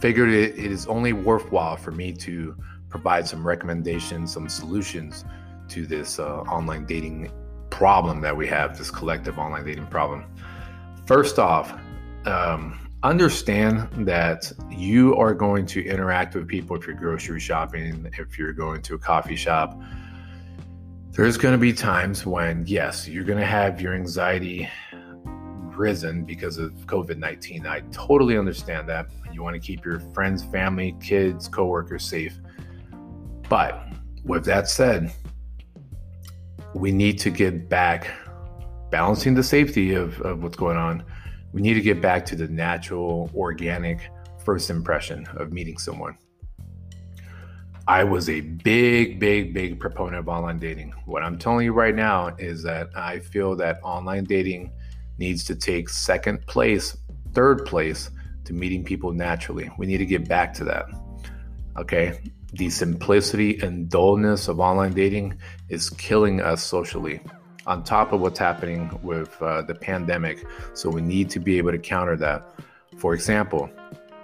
figured 0.00 0.30
it, 0.30 0.58
it 0.58 0.72
is 0.72 0.88
only 0.88 1.12
worthwhile 1.12 1.76
for 1.76 1.92
me 1.92 2.12
to 2.14 2.56
provide 2.88 3.28
some 3.28 3.46
recommendations, 3.46 4.32
some 4.32 4.48
solutions 4.48 5.24
to 5.68 5.86
this 5.86 6.18
uh, 6.18 6.40
online 6.40 6.86
dating 6.86 7.30
problem 7.70 8.20
that 8.22 8.36
we 8.36 8.48
have, 8.48 8.76
this 8.76 8.90
collective 8.90 9.38
online 9.38 9.64
dating 9.64 9.86
problem. 9.86 10.24
First 11.06 11.38
off, 11.38 11.72
um, 12.24 12.90
understand 13.04 13.88
that 14.08 14.50
you 14.72 15.14
are 15.14 15.34
going 15.34 15.66
to 15.66 15.86
interact 15.86 16.34
with 16.34 16.48
people 16.48 16.74
if 16.74 16.84
you're 16.84 16.96
grocery 16.96 17.38
shopping, 17.38 18.10
if 18.18 18.36
you're 18.36 18.52
going 18.52 18.82
to 18.82 18.96
a 18.96 18.98
coffee 18.98 19.36
shop. 19.36 19.80
There's 21.12 21.36
going 21.36 21.52
to 21.54 21.58
be 21.58 21.72
times 21.72 22.26
when, 22.26 22.64
yes, 22.66 23.06
you're 23.06 23.22
going 23.22 23.38
to 23.38 23.46
have 23.46 23.80
your 23.80 23.94
anxiety 23.94 24.68
risen 25.76 26.24
because 26.24 26.58
of 26.58 26.72
COVID 26.86 27.18
19. 27.18 27.66
I 27.66 27.80
totally 27.92 28.38
understand 28.38 28.88
that. 28.88 29.06
You 29.32 29.42
want 29.42 29.54
to 29.54 29.60
keep 29.60 29.84
your 29.84 30.00
friends, 30.14 30.42
family, 30.44 30.96
kids, 31.00 31.48
coworkers 31.48 32.04
safe. 32.04 32.38
But 33.48 33.86
with 34.24 34.44
that 34.46 34.68
said, 34.68 35.12
we 36.74 36.92
need 36.92 37.18
to 37.20 37.30
get 37.30 37.68
back 37.68 38.10
balancing 38.90 39.34
the 39.34 39.42
safety 39.42 39.94
of, 39.94 40.20
of 40.22 40.42
what's 40.42 40.56
going 40.56 40.76
on. 40.76 41.04
We 41.52 41.60
need 41.60 41.74
to 41.74 41.80
get 41.80 42.00
back 42.00 42.24
to 42.26 42.36
the 42.36 42.48
natural, 42.48 43.30
organic 43.34 44.10
first 44.44 44.70
impression 44.70 45.26
of 45.36 45.52
meeting 45.52 45.78
someone. 45.78 46.16
I 47.88 48.02
was 48.02 48.28
a 48.28 48.40
big, 48.40 49.20
big, 49.20 49.54
big 49.54 49.78
proponent 49.78 50.16
of 50.16 50.28
online 50.28 50.58
dating. 50.58 50.92
What 51.04 51.22
I'm 51.22 51.38
telling 51.38 51.64
you 51.64 51.72
right 51.72 51.94
now 51.94 52.34
is 52.36 52.62
that 52.64 52.90
I 52.96 53.20
feel 53.20 53.54
that 53.56 53.78
online 53.82 54.24
dating 54.24 54.72
needs 55.18 55.44
to 55.44 55.54
take 55.54 55.88
second 55.88 56.46
place, 56.46 56.96
third 57.32 57.64
place 57.66 58.10
to 58.44 58.52
meeting 58.52 58.84
people 58.84 59.12
naturally. 59.12 59.70
We 59.78 59.86
need 59.86 59.98
to 59.98 60.06
get 60.06 60.28
back 60.28 60.54
to 60.54 60.64
that. 60.64 60.86
Okay. 61.76 62.20
The 62.52 62.70
simplicity 62.70 63.58
and 63.60 63.88
dullness 63.88 64.48
of 64.48 64.60
online 64.60 64.94
dating 64.94 65.38
is 65.68 65.90
killing 65.90 66.40
us 66.40 66.62
socially, 66.62 67.20
on 67.66 67.82
top 67.82 68.12
of 68.12 68.20
what's 68.20 68.38
happening 68.38 68.98
with 69.02 69.36
uh, 69.42 69.62
the 69.62 69.74
pandemic. 69.74 70.46
So 70.74 70.88
we 70.88 71.02
need 71.02 71.28
to 71.30 71.40
be 71.40 71.58
able 71.58 71.72
to 71.72 71.78
counter 71.78 72.16
that. 72.16 72.48
For 72.98 73.14
example, 73.14 73.68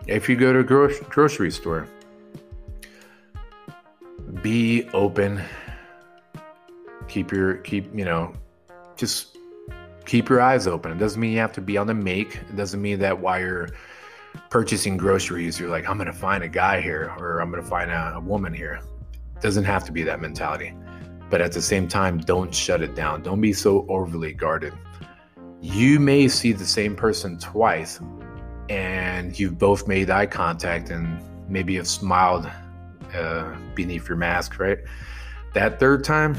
if 0.07 0.29
you 0.29 0.37
go 0.37 0.53
to 0.53 0.61
a 0.61 0.65
gro- 0.65 0.99
grocery 1.11 1.51
store, 1.51 1.89
be 4.41 4.89
open. 4.95 5.43
Keep 7.09 7.33
your 7.33 7.57
keep 7.57 7.95
you 7.95 8.05
know, 8.05 8.33
just 8.97 9.32
keep 10.05 10.29
your 10.29 10.41
eyes 10.41 10.67
open. 10.67 10.93
It 10.93 10.99
doesn't 10.99 11.21
mean 11.21 11.33
you 11.33 11.39
have 11.39 11.53
to 11.53 11.61
be 11.61 11.77
on 11.77 11.87
the 11.87 11.95
make. 11.95 12.37
It 12.37 12.57
doesn't 12.57 12.81
mean 12.81 12.99
that 13.01 13.19
while 13.19 13.41
you're 13.41 13.69
purchasing 14.51 14.97
groceries, 14.97 15.59
you're 15.59 15.71
like, 15.71 15.89
I'm 15.89 15.97
going 15.97 16.07
to 16.07 16.13
find 16.13 16.45
a 16.45 16.49
guy 16.49 16.81
here 16.81 17.15
or 17.19 17.41
I'm 17.41 17.51
going 17.51 17.63
to 17.63 17.69
find 17.69 17.91
a, 17.91 18.15
a, 18.17 18.21
woman 18.21 18.53
here. 18.53 18.81
It 19.37 19.43
doesn't 19.43 19.65
have 19.65 19.85
to 19.85 19.93
be 19.93 20.03
that 20.05 20.21
mentality. 20.21 20.75
But 21.31 21.41
at 21.41 21.53
the 21.53 21.63
same 21.63 21.89
time, 21.89 22.19
don't 22.19 22.55
shut 22.55 22.83
it 22.83 22.95
down. 22.95 23.23
Don't 23.23 23.41
be 23.41 23.53
so 23.53 23.87
overly 23.89 24.33
guarded. 24.33 24.75
You 25.61 26.01
may 26.01 26.29
see 26.29 26.53
the 26.53 26.67
same 26.67 26.97
person 26.97 27.39
twice 27.39 28.01
and 28.69 29.39
you've 29.39 29.59
both 29.59 29.87
made 29.87 30.11
eye 30.11 30.27
contact 30.27 30.91
and 30.91 31.23
maybe 31.49 31.77
have 31.77 31.87
smiled 31.87 32.51
uh, 33.15 33.55
beneath 33.75 34.09
your 34.09 34.17
mask, 34.17 34.59
right? 34.59 34.79
That 35.55 35.79
third 35.79 36.05
time, 36.05 36.35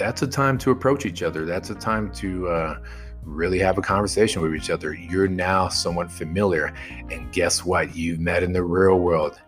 that's 0.00 0.22
a 0.22 0.26
time 0.26 0.56
to 0.56 0.70
approach 0.70 1.04
each 1.04 1.22
other. 1.22 1.44
That's 1.44 1.68
a 1.68 1.74
time 1.74 2.10
to 2.12 2.48
uh, 2.48 2.78
really 3.22 3.58
have 3.58 3.76
a 3.76 3.82
conversation 3.82 4.40
with 4.40 4.54
each 4.54 4.70
other. 4.70 4.94
You're 4.94 5.28
now 5.28 5.68
someone 5.68 6.08
familiar. 6.08 6.72
And 7.10 7.30
guess 7.32 7.66
what? 7.66 7.94
You've 7.94 8.18
met 8.18 8.42
in 8.42 8.54
the 8.54 8.62
real 8.62 8.98
world. 8.98 9.38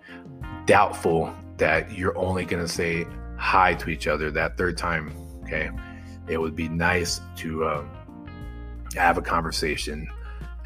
Doubtful 0.67 1.35
that 1.57 1.91
you're 1.97 2.17
only 2.19 2.45
going 2.45 2.62
to 2.62 2.71
say 2.71 3.07
hi 3.38 3.73
to 3.77 3.88
each 3.88 4.07
other 4.07 4.31
that 4.31 4.59
third 4.59 4.77
time. 4.77 5.17
Okay. 5.43 5.71
It 6.29 6.38
would 6.38 6.55
be 6.55 6.69
nice 6.69 7.23
to 7.37 7.65
uh, 7.65 7.85
have 8.95 9.17
a 9.17 9.23
conversation. 9.23 10.07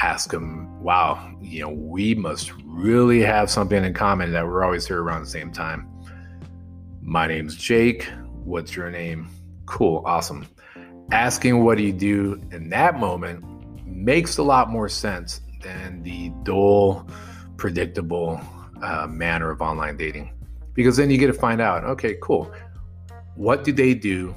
Ask 0.01 0.33
them, 0.33 0.83
wow, 0.83 1.33
you 1.41 1.61
know, 1.61 1.71
we 1.71 2.13
must 2.17 2.53
really 2.65 3.23
have 3.23 3.49
something 3.51 3.85
in 3.85 3.95
common 3.95 4.33
that 4.33 4.45
we're 4.45 4.65
always 4.65 4.85
here 4.85 5.01
around 5.01 5.23
the 5.23 5.31
same 5.31 5.53
time. 5.53 5.89
My 7.01 7.29
name's 7.29 7.55
Jake. 7.55 8.09
What's 8.43 8.75
your 8.75 8.91
name? 8.91 9.29
Cool, 9.67 10.03
awesome. 10.07 10.47
Asking 11.13 11.65
what 11.65 11.79
do 11.79 11.85
you 11.85 11.93
do 11.93 12.41
in 12.51 12.71
that 12.71 12.99
moment 12.99 13.45
makes 13.85 14.39
a 14.39 14.43
lot 14.43 14.71
more 14.71 14.89
sense 14.89 15.41
than 15.63 16.03
the 16.03 16.31
dull, 16.45 17.07
predictable 17.57 18.41
uh, 18.83 19.07
manner 19.09 19.51
of 19.51 19.61
online 19.61 19.97
dating. 19.97 20.33
Because 20.75 20.97
then 20.97 21.11
you 21.11 21.19
get 21.19 21.29
to 21.29 21.33
find 21.33 21.61
out, 21.61 21.85
okay, 21.85 22.17
cool. 22.23 22.53
What 23.35 23.65
do 23.65 23.73
they 23.73 23.95
do? 23.95 24.35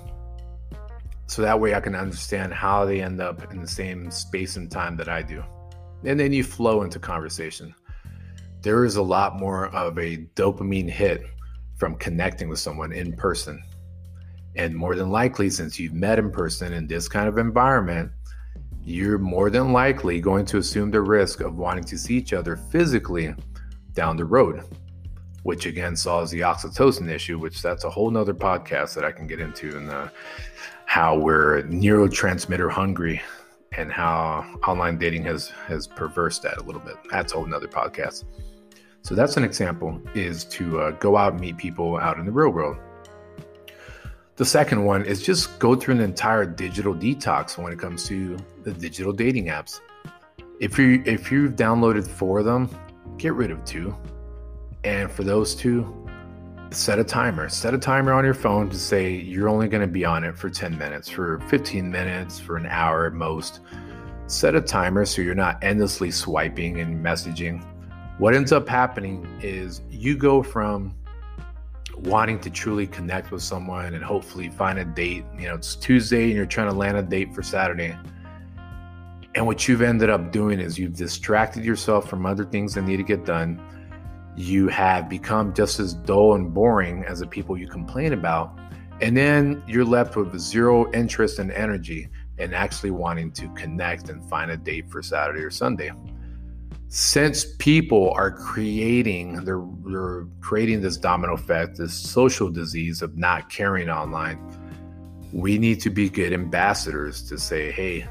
So 1.27 1.41
that 1.43 1.59
way 1.59 1.75
I 1.75 1.79
can 1.79 1.95
understand 1.95 2.53
how 2.53 2.85
they 2.85 3.01
end 3.01 3.21
up 3.21 3.53
in 3.53 3.61
the 3.61 3.67
same 3.67 4.09
space 4.09 4.55
and 4.55 4.71
time 4.71 4.97
that 4.97 5.07
I 5.07 5.21
do. 5.21 5.43
And 6.03 6.19
then 6.19 6.33
you 6.33 6.43
flow 6.43 6.81
into 6.81 6.97
conversation. 6.97 7.75
There 8.61 8.83
is 8.83 8.95
a 8.95 9.01
lot 9.01 9.37
more 9.37 9.67
of 9.67 9.97
a 9.99 10.17
dopamine 10.35 10.89
hit 10.89 11.23
from 11.77 11.95
connecting 11.95 12.49
with 12.49 12.59
someone 12.59 12.91
in 12.91 13.13
person 13.13 13.61
and 14.59 14.75
more 14.75 14.93
than 14.93 15.09
likely, 15.09 15.49
since 15.49 15.79
you've 15.79 15.93
met 15.93 16.19
in 16.19 16.29
person 16.29 16.73
in 16.73 16.85
this 16.85 17.07
kind 17.07 17.29
of 17.29 17.37
environment, 17.37 18.11
you're 18.83 19.17
more 19.17 19.49
than 19.49 19.71
likely 19.71 20.19
going 20.19 20.45
to 20.47 20.57
assume 20.57 20.91
the 20.91 20.99
risk 20.99 21.39
of 21.39 21.55
wanting 21.55 21.85
to 21.85 21.97
see 21.97 22.15
each 22.15 22.33
other 22.33 22.57
physically 22.57 23.33
down 23.93 24.17
the 24.17 24.25
road, 24.25 24.65
which 25.43 25.65
again 25.65 25.95
solves 25.95 26.29
the 26.29 26.41
oxytocin 26.41 27.09
issue, 27.09 27.39
which 27.39 27.61
that's 27.61 27.85
a 27.85 27.89
whole 27.89 28.11
nother 28.11 28.33
podcast 28.33 28.95
that 28.95 29.05
I 29.05 29.13
can 29.13 29.27
get 29.27 29.39
into 29.39 29.77
and 29.77 29.89
uh, 29.89 30.09
how 30.85 31.17
we're 31.17 31.63
neurotransmitter 31.63 32.69
hungry 32.69 33.21
and 33.77 33.89
how 33.89 34.43
online 34.67 34.97
dating 34.97 35.23
has 35.23 35.47
has 35.67 35.87
perversed 35.87 36.43
that 36.43 36.57
a 36.57 36.63
little 36.63 36.81
bit. 36.81 36.95
That's 37.09 37.31
a 37.31 37.37
whole 37.37 37.45
nother 37.45 37.69
podcast. 37.69 38.25
So 39.03 39.15
that's 39.15 39.37
an 39.37 39.45
example 39.45 40.01
is 40.13 40.43
to 40.45 40.81
uh, 40.81 40.91
go 40.91 41.15
out 41.15 41.31
and 41.31 41.39
meet 41.39 41.55
people 41.55 41.95
out 41.95 42.19
in 42.19 42.25
the 42.25 42.31
real 42.33 42.49
world. 42.49 42.75
The 44.39 44.45
second 44.45 44.85
one 44.85 45.03
is 45.03 45.21
just 45.21 45.59
go 45.59 45.75
through 45.75 45.95
an 45.95 45.99
entire 45.99 46.45
digital 46.45 46.95
detox 46.95 47.57
when 47.57 47.73
it 47.73 47.77
comes 47.77 48.05
to 48.05 48.37
the 48.63 48.71
digital 48.71 49.11
dating 49.11 49.47
apps. 49.47 49.81
If 50.61 50.79
you 50.79 51.03
if 51.05 51.29
you've 51.29 51.57
downloaded 51.57 52.07
four 52.07 52.39
of 52.39 52.45
them, 52.45 52.69
get 53.17 53.33
rid 53.33 53.51
of 53.51 53.65
two. 53.65 53.93
And 54.85 55.11
for 55.11 55.25
those 55.25 55.53
two, 55.53 56.07
set 56.71 56.99
a 56.99 57.03
timer. 57.03 57.49
Set 57.49 57.73
a 57.73 57.77
timer 57.77 58.13
on 58.13 58.23
your 58.23 58.33
phone 58.33 58.69
to 58.69 58.79
say 58.79 59.11
you're 59.11 59.49
only 59.49 59.67
going 59.67 59.81
to 59.81 59.91
be 59.91 60.05
on 60.05 60.23
it 60.23 60.37
for 60.37 60.49
10 60.49 60.77
minutes, 60.77 61.09
for 61.09 61.41
15 61.49 61.91
minutes, 61.91 62.39
for 62.39 62.55
an 62.55 62.65
hour 62.65 63.07
at 63.07 63.11
most. 63.11 63.59
Set 64.27 64.55
a 64.55 64.61
timer 64.61 65.03
so 65.03 65.21
you're 65.21 65.35
not 65.35 65.61
endlessly 65.61 66.11
swiping 66.11 66.79
and 66.79 67.03
messaging. 67.05 67.61
What 68.19 68.33
ends 68.33 68.53
up 68.53 68.69
happening 68.69 69.27
is 69.41 69.81
you 69.89 70.15
go 70.15 70.41
from 70.41 70.95
wanting 72.03 72.39
to 72.39 72.49
truly 72.49 72.87
connect 72.87 73.31
with 73.31 73.41
someone 73.41 73.93
and 73.93 74.03
hopefully 74.03 74.49
find 74.49 74.79
a 74.79 74.85
date. 74.85 75.25
You 75.37 75.47
know, 75.47 75.55
it's 75.55 75.75
Tuesday 75.75 76.25
and 76.25 76.33
you're 76.33 76.45
trying 76.45 76.69
to 76.69 76.75
land 76.75 76.97
a 76.97 77.03
date 77.03 77.33
for 77.33 77.43
Saturday. 77.43 77.97
And 79.35 79.45
what 79.45 79.67
you've 79.67 79.81
ended 79.81 80.09
up 80.09 80.31
doing 80.31 80.59
is 80.59 80.79
you've 80.79 80.95
distracted 80.95 81.63
yourself 81.63 82.09
from 82.09 82.25
other 82.25 82.45
things 82.45 82.73
that 82.73 82.81
need 82.83 82.97
to 82.97 83.03
get 83.03 83.25
done 83.25 83.61
you 84.39 84.69
have 84.69 85.09
become 85.09 85.53
just 85.53 85.81
as 85.81 85.93
dull 85.93 86.35
and 86.35 86.53
boring 86.53 87.03
as 87.03 87.19
the 87.19 87.27
people 87.27 87.57
you 87.57 87.67
complain 87.67 88.13
about. 88.13 88.57
And 89.01 89.15
then 89.15 89.61
you're 89.67 89.83
left 89.83 90.15
with 90.15 90.37
zero 90.39 90.89
interest 90.93 91.39
and 91.39 91.51
energy 91.51 92.07
in 92.37 92.53
actually 92.53 92.91
wanting 92.91 93.33
to 93.33 93.53
connect 93.53 94.07
and 94.07 94.23
find 94.29 94.49
a 94.49 94.55
date 94.55 94.89
for 94.89 95.01
Saturday 95.01 95.41
or 95.41 95.51
Sunday. 95.51 95.91
Since 96.91 97.45
people 97.59 98.11
are 98.15 98.31
creating, 98.31 99.45
they're, 99.45 99.63
they're 99.85 100.25
creating 100.41 100.81
this 100.81 100.97
domino 100.97 101.33
effect, 101.33 101.77
this 101.77 101.93
social 101.93 102.49
disease 102.49 103.03
of 103.03 103.15
not 103.15 103.47
caring 103.47 103.89
online, 103.89 104.39
we 105.31 105.59
need 105.59 105.79
to 105.81 105.91
be 105.91 106.09
good 106.09 106.33
ambassadors 106.33 107.21
to 107.29 107.37
say, 107.37 107.71
hey, 107.71 108.07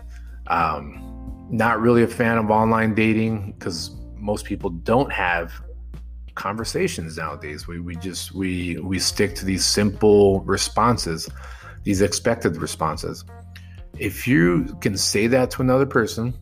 um, 0.47 1.47
not 1.51 1.81
really 1.81 2.05
a 2.05 2.07
fan 2.07 2.39
of 2.39 2.51
online 2.51 2.95
dating 2.95 3.51
because 3.59 3.91
most 4.15 4.45
people 4.45 4.71
don't 4.71 5.13
have 5.13 5.53
conversations 6.37 7.17
nowadays. 7.17 7.67
We 7.67 7.81
we 7.81 7.97
just 7.97 8.33
we 8.33 8.79
we 8.79 9.01
stick 9.01 9.35
to 9.37 9.45
these 9.45 9.65
simple 9.65 10.41
responses, 10.43 11.29
these 11.83 12.01
expected 12.01 12.59
responses. 12.59 13.25
If 13.99 14.29
you 14.29 14.77
can 14.81 14.97
say 14.97 15.27
that 15.27 15.51
to 15.53 15.63
another 15.63 15.87
person 15.87 16.33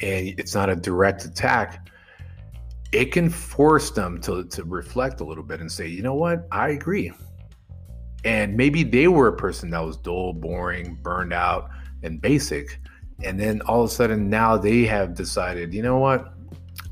and 0.00 0.38
it's 0.38 0.54
not 0.54 0.68
a 0.68 0.76
direct 0.76 1.24
attack, 1.24 1.88
it 2.92 3.12
can 3.12 3.28
force 3.28 3.90
them 3.90 4.20
to, 4.22 4.44
to 4.44 4.64
reflect 4.64 5.20
a 5.20 5.24
little 5.24 5.44
bit 5.44 5.60
and 5.60 5.70
say, 5.70 5.86
you 5.86 6.02
know 6.02 6.14
what, 6.14 6.46
I 6.50 6.70
agree. 6.70 7.12
And 8.24 8.56
maybe 8.56 8.82
they 8.82 9.08
were 9.08 9.28
a 9.28 9.36
person 9.36 9.70
that 9.70 9.84
was 9.84 9.96
dull, 9.96 10.32
boring, 10.32 10.98
burned 11.02 11.32
out, 11.32 11.70
and 12.02 12.20
basic. 12.20 12.80
And 13.22 13.38
then 13.38 13.60
all 13.62 13.84
of 13.84 13.90
a 13.90 13.92
sudden 13.92 14.28
now 14.28 14.56
they 14.56 14.84
have 14.84 15.14
decided, 15.14 15.72
you 15.72 15.82
know 15.82 15.98
what, 15.98 16.32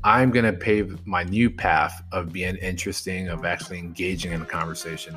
I'm 0.03 0.31
going 0.31 0.45
to 0.45 0.53
pave 0.53 1.05
my 1.05 1.23
new 1.23 1.49
path 1.49 2.03
of 2.11 2.31
being 2.31 2.55
interesting, 2.57 3.27
of 3.27 3.43
actually 3.43 3.79
engaging 3.79 4.31
in 4.31 4.41
a 4.41 4.45
conversation. 4.45 5.15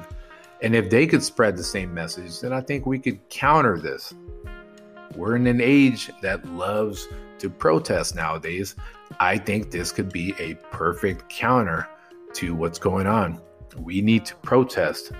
And 0.63 0.75
if 0.75 0.91
they 0.91 1.07
could 1.07 1.23
spread 1.23 1.57
the 1.57 1.65
same 1.65 1.93
message, 1.93 2.41
then 2.41 2.53
I 2.53 2.61
think 2.61 2.87
we 2.87 2.99
could 2.99 3.29
counter 3.29 3.79
this. 3.79 4.15
We're 5.19 5.37
in 5.37 5.47
an 5.47 5.61
age 5.61 6.11
that 6.23 6.47
loves 6.47 7.09
to 7.41 7.51
protest 7.51 8.15
nowadays. 8.15 8.77
I 9.21 9.37
think 9.37 9.71
this 9.71 9.93
could 9.93 10.13
be 10.13 10.35
a 10.39 10.55
perfect 10.71 11.29
counter 11.29 11.89
to 12.35 12.55
what's 12.55 12.79
going 12.79 13.07
on. 13.07 13.41
We 13.77 14.01
need 14.01 14.25
to 14.27 14.37
protest 14.37 15.13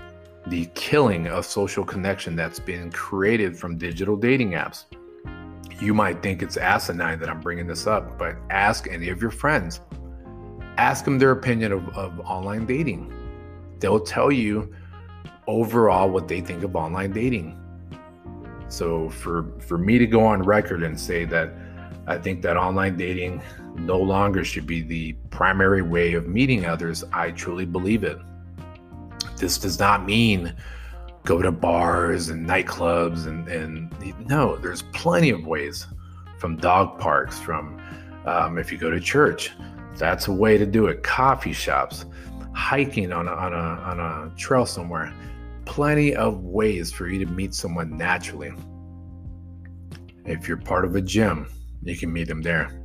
the 0.47 0.65
killing 0.73 1.27
of 1.27 1.45
social 1.45 1.83
connection 1.83 2.35
that's 2.35 2.59
been 2.59 2.91
created 2.91 3.57
from 3.57 3.77
digital 3.77 4.15
dating 4.15 4.51
apps 4.51 4.85
you 5.81 5.93
might 5.93 6.21
think 6.21 6.41
it's 6.41 6.57
asinine 6.57 7.19
that 7.19 7.29
I'm 7.29 7.39
bringing 7.39 7.67
this 7.67 7.87
up, 7.87 8.17
but 8.17 8.35
ask 8.49 8.87
any 8.89 9.09
of 9.09 9.21
your 9.21 9.31
friends. 9.31 9.79
Ask 10.77 11.05
them 11.05 11.19
their 11.19 11.31
opinion 11.31 11.71
of, 11.71 11.87
of 11.89 12.19
online 12.21 12.65
dating. 12.65 13.13
They'll 13.79 13.99
tell 13.99 14.31
you 14.31 14.73
overall 15.47 16.09
what 16.09 16.27
they 16.27 16.41
think 16.41 16.63
of 16.63 16.75
online 16.75 17.11
dating. 17.11 17.57
So 18.69 19.09
for 19.09 19.51
for 19.59 19.77
me 19.77 19.97
to 19.97 20.07
go 20.07 20.25
on 20.25 20.41
record 20.43 20.83
and 20.83 20.99
say 20.99 21.25
that 21.25 21.51
I 22.07 22.17
think 22.17 22.41
that 22.43 22.57
online 22.57 22.97
dating 22.97 23.41
no 23.75 23.99
longer 23.99 24.43
should 24.43 24.65
be 24.65 24.81
the 24.81 25.13
primary 25.29 25.81
way 25.81 26.13
of 26.13 26.27
meeting 26.27 26.65
others, 26.65 27.03
I 27.13 27.31
truly 27.31 27.65
believe 27.65 28.03
it. 28.03 28.17
This 29.37 29.57
does 29.57 29.79
not 29.79 30.05
mean 30.05 30.55
go 31.23 31.41
to 31.41 31.51
bars 31.51 32.29
and 32.29 32.47
nightclubs 32.47 33.27
and, 33.27 33.47
and 33.47 34.27
no, 34.27 34.57
there's 34.57 34.81
plenty 34.81 35.29
of 35.29 35.45
ways 35.45 35.85
from 36.39 36.57
dog 36.57 36.99
parks, 36.99 37.39
from 37.39 37.79
um, 38.25 38.57
if 38.57 38.71
you 38.71 38.77
go 38.77 38.89
to 38.89 38.99
church, 38.99 39.51
that's 39.95 40.27
a 40.27 40.31
way 40.31 40.57
to 40.57 40.65
do 40.65 40.87
it. 40.87 41.03
Coffee 41.03 41.53
shops, 41.53 42.05
hiking 42.53 43.11
on 43.11 43.27
a, 43.27 43.31
on 43.31 43.53
a, 43.53 43.57
on 43.57 43.99
a 43.99 44.31
trail 44.37 44.65
somewhere, 44.65 45.13
plenty 45.69 46.15
of 46.15 46.43
ways 46.43 46.91
for 46.91 47.07
you 47.07 47.23
to 47.23 47.31
meet 47.31 47.53
someone 47.53 47.95
naturally. 47.95 48.51
If 50.25 50.47
you're 50.47 50.57
part 50.57 50.83
of 50.83 50.95
a 50.95 51.01
gym, 51.01 51.47
you 51.83 51.95
can 51.95 52.11
meet 52.11 52.27
them 52.27 52.41
there. 52.41 52.81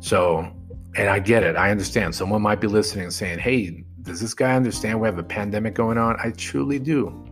So, 0.00 0.50
and 0.96 1.10
I 1.10 1.18
get 1.18 1.42
it. 1.42 1.56
I 1.56 1.70
understand. 1.70 2.14
Someone 2.14 2.40
might 2.40 2.58
be 2.58 2.68
listening 2.68 3.04
and 3.04 3.12
saying, 3.12 3.38
hey, 3.38 3.84
does 4.00 4.18
this 4.18 4.32
guy 4.32 4.56
understand 4.56 4.98
we 4.98 5.06
have 5.06 5.18
a 5.18 5.22
pandemic 5.22 5.74
going 5.74 5.98
on? 5.98 6.16
I 6.24 6.30
truly 6.30 6.78
do. 6.78 7.22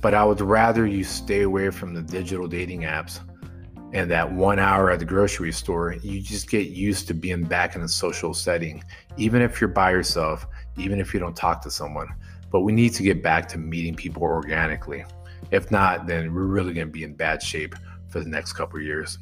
But 0.00 0.14
I 0.14 0.24
would 0.24 0.40
rather 0.40 0.86
you 0.86 1.04
stay 1.04 1.42
away 1.42 1.68
from 1.68 1.92
the 1.92 2.00
digital 2.00 2.48
dating 2.48 2.82
apps 2.82 3.20
and 3.92 4.10
that 4.10 4.32
one 4.32 4.58
hour 4.58 4.90
at 4.90 4.98
the 4.98 5.04
grocery 5.04 5.52
store. 5.52 5.92
You 5.92 6.22
just 6.22 6.48
get 6.48 6.68
used 6.68 7.06
to 7.08 7.14
being 7.14 7.44
back 7.44 7.76
in 7.76 7.82
a 7.82 7.88
social 7.88 8.32
setting, 8.32 8.82
even 9.18 9.42
if 9.42 9.60
you're 9.60 9.68
by 9.68 9.90
yourself, 9.90 10.46
even 10.78 10.98
if 10.98 11.12
you 11.12 11.20
don't 11.20 11.36
talk 11.36 11.60
to 11.62 11.70
someone. 11.70 12.08
But 12.50 12.60
we 12.60 12.72
need 12.72 12.94
to 12.94 13.02
get 13.02 13.22
back 13.22 13.48
to 13.48 13.58
meeting 13.58 13.94
people 13.94 14.22
organically. 14.22 15.04
If 15.50 15.70
not, 15.70 16.06
then 16.06 16.34
we're 16.34 16.42
really 16.42 16.72
going 16.72 16.86
to 16.86 16.92
be 16.92 17.04
in 17.04 17.14
bad 17.14 17.42
shape 17.42 17.74
for 18.08 18.20
the 18.20 18.28
next 18.28 18.52
couple 18.54 18.80
years. 18.80 19.18